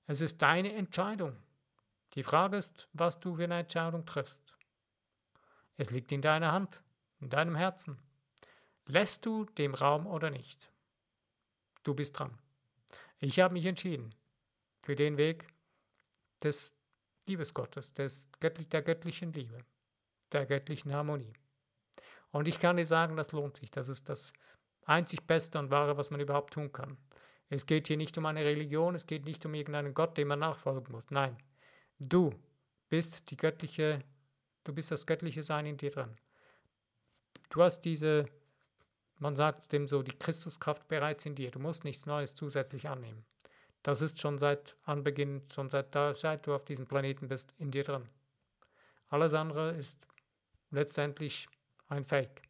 Es 0.06 0.20
ist 0.20 0.42
deine 0.42 0.72
Entscheidung. 0.72 1.36
Die 2.14 2.24
Frage 2.24 2.56
ist, 2.56 2.88
was 2.92 3.20
du 3.20 3.36
für 3.36 3.44
eine 3.44 3.60
Entscheidung 3.60 4.04
triffst. 4.04 4.56
Es 5.76 5.90
liegt 5.90 6.10
in 6.10 6.22
deiner 6.22 6.52
Hand, 6.52 6.82
in 7.20 7.30
deinem 7.30 7.54
Herzen. 7.54 7.98
Lässt 8.86 9.24
du 9.24 9.44
dem 9.44 9.74
Raum 9.74 10.06
oder 10.06 10.30
nicht? 10.30 10.70
Du 11.84 11.94
bist 11.94 12.18
dran. 12.18 12.36
Ich 13.18 13.38
habe 13.38 13.54
mich 13.54 13.66
entschieden 13.66 14.14
für 14.82 14.96
den 14.96 15.16
Weg 15.16 15.46
des 16.42 16.74
Liebesgottes, 17.26 17.94
des, 17.94 18.28
der 18.40 18.82
göttlichen 18.82 19.32
Liebe, 19.32 19.64
der 20.32 20.46
göttlichen 20.46 20.92
Harmonie. 20.92 21.34
Und 22.32 22.48
ich 22.48 22.58
kann 22.58 22.76
dir 22.76 22.86
sagen, 22.86 23.16
das 23.16 23.32
lohnt 23.32 23.56
sich. 23.58 23.70
Das 23.70 23.88
ist 23.88 24.08
das 24.08 24.32
einzig 24.86 25.26
Beste 25.26 25.58
und 25.58 25.70
Wahre, 25.70 25.96
was 25.96 26.10
man 26.10 26.20
überhaupt 26.20 26.54
tun 26.54 26.72
kann. 26.72 26.96
Es 27.48 27.66
geht 27.66 27.88
hier 27.88 27.96
nicht 27.96 28.16
um 28.18 28.26
eine 28.26 28.44
Religion, 28.44 28.94
es 28.94 29.06
geht 29.06 29.24
nicht 29.24 29.44
um 29.44 29.54
irgendeinen 29.54 29.94
Gott, 29.94 30.16
dem 30.18 30.28
man 30.28 30.38
nachfolgen 30.38 30.92
muss. 30.92 31.10
Nein, 31.10 31.36
du 31.98 32.32
bist 32.88 33.30
die 33.30 33.36
göttliche 33.36 34.04
Du 34.64 34.74
bist 34.74 34.90
das 34.90 35.06
göttliche 35.06 35.42
Sein 35.42 35.66
in 35.66 35.76
dir 35.76 35.90
drin. 35.90 36.16
Du 37.48 37.62
hast 37.62 37.80
diese, 37.80 38.26
man 39.18 39.34
sagt 39.34 39.72
dem 39.72 39.88
so, 39.88 40.02
die 40.02 40.16
Christuskraft 40.16 40.86
bereits 40.86 41.26
in 41.26 41.34
dir. 41.34 41.50
Du 41.50 41.58
musst 41.58 41.84
nichts 41.84 42.06
Neues 42.06 42.34
zusätzlich 42.34 42.88
annehmen. 42.88 43.24
Das 43.82 44.02
ist 44.02 44.20
schon 44.20 44.36
seit 44.38 44.76
Anbeginn, 44.84 45.42
schon 45.52 45.70
seit, 45.70 45.94
da, 45.94 46.12
seit 46.12 46.46
du 46.46 46.54
auf 46.54 46.64
diesem 46.64 46.86
Planeten 46.86 47.28
bist, 47.28 47.54
in 47.58 47.70
dir 47.70 47.82
drin. 47.82 48.08
Alles 49.08 49.32
andere 49.32 49.72
ist 49.72 50.06
letztendlich 50.70 51.48
ein 51.88 52.04
Fake. 52.04 52.42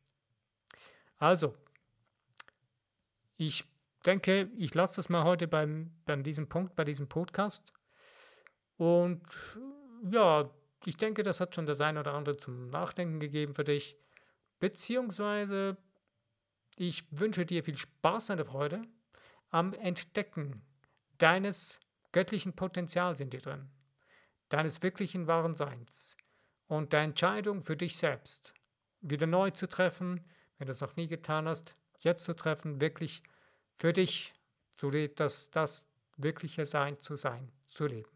Also, 1.18 1.54
ich 3.40 3.64
denke, 4.05 4.50
ich 4.59 4.74
lasse 4.74 4.96
das 4.96 5.09
mal 5.09 5.24
heute 5.24 5.48
beim, 5.48 5.94
bei 6.05 6.14
diesem 6.16 6.50
Punkt, 6.50 6.76
bei 6.76 6.85
diesem 6.85 7.09
Podcast. 7.09 7.72
Und 8.76 9.22
ja, 10.11 10.50
ich 10.85 10.98
denke, 10.98 11.22
das 11.22 11.40
hat 11.40 11.55
schon 11.55 11.64
das 11.64 11.81
eine 11.81 12.00
oder 12.00 12.12
andere 12.12 12.37
zum 12.37 12.68
Nachdenken 12.68 13.18
gegeben 13.18 13.55
für 13.55 13.64
dich. 13.64 13.96
Beziehungsweise, 14.59 15.79
ich 16.76 17.07
wünsche 17.11 17.46
dir 17.46 17.64
viel 17.64 17.79
Spaß 17.79 18.29
und 18.29 18.44
Freude 18.44 18.83
am 19.48 19.72
Entdecken 19.72 20.61
deines 21.16 21.81
göttlichen 22.12 22.55
Potenzials 22.55 23.20
in 23.20 23.31
dir 23.31 23.40
drin, 23.40 23.70
deines 24.50 24.83
wirklichen 24.83 25.29
wahren 25.29 25.55
Seins 25.55 26.14
und 26.66 26.92
der 26.92 27.00
Entscheidung 27.00 27.62
für 27.64 27.76
dich 27.76 27.96
selbst, 27.96 28.53
wieder 29.00 29.26
neu 29.26 29.50
zu 29.50 29.66
treffen, 29.66 30.29
wenn 30.59 30.66
du 30.66 30.72
es 30.72 30.83
noch 30.83 30.96
nie 30.96 31.09
getan 31.09 31.48
hast, 31.48 31.74
jetzt 32.00 32.24
zu 32.24 32.35
treffen, 32.35 32.83
wirklich 32.83 33.22
für 33.80 33.94
dich, 33.94 34.34
das, 35.16 35.50
das 35.50 35.88
wirkliche 36.18 36.66
Sein 36.66 37.00
zu 37.00 37.16
sein, 37.16 37.50
zu 37.66 37.86
leben. 37.86 38.10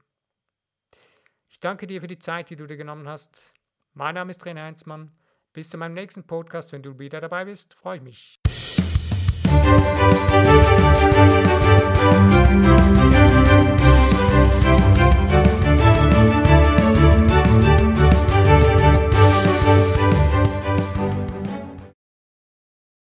Ich 1.48 1.58
danke 1.58 1.86
dir 1.86 2.02
für 2.02 2.06
die 2.06 2.18
Zeit, 2.18 2.50
die 2.50 2.56
du 2.56 2.66
dir 2.66 2.76
genommen 2.76 3.08
hast. 3.08 3.54
Mein 3.94 4.14
Name 4.14 4.30
ist 4.30 4.42
René 4.44 4.62
Heinzmann. 4.62 5.16
Bis 5.54 5.70
zu 5.70 5.78
meinem 5.78 5.94
nächsten 5.94 6.26
Podcast. 6.26 6.72
Wenn 6.72 6.82
du 6.82 6.98
wieder 6.98 7.20
dabei 7.20 7.46
bist, 7.46 7.72
freue 7.74 7.96
ich 7.96 8.02
mich. 8.02 8.33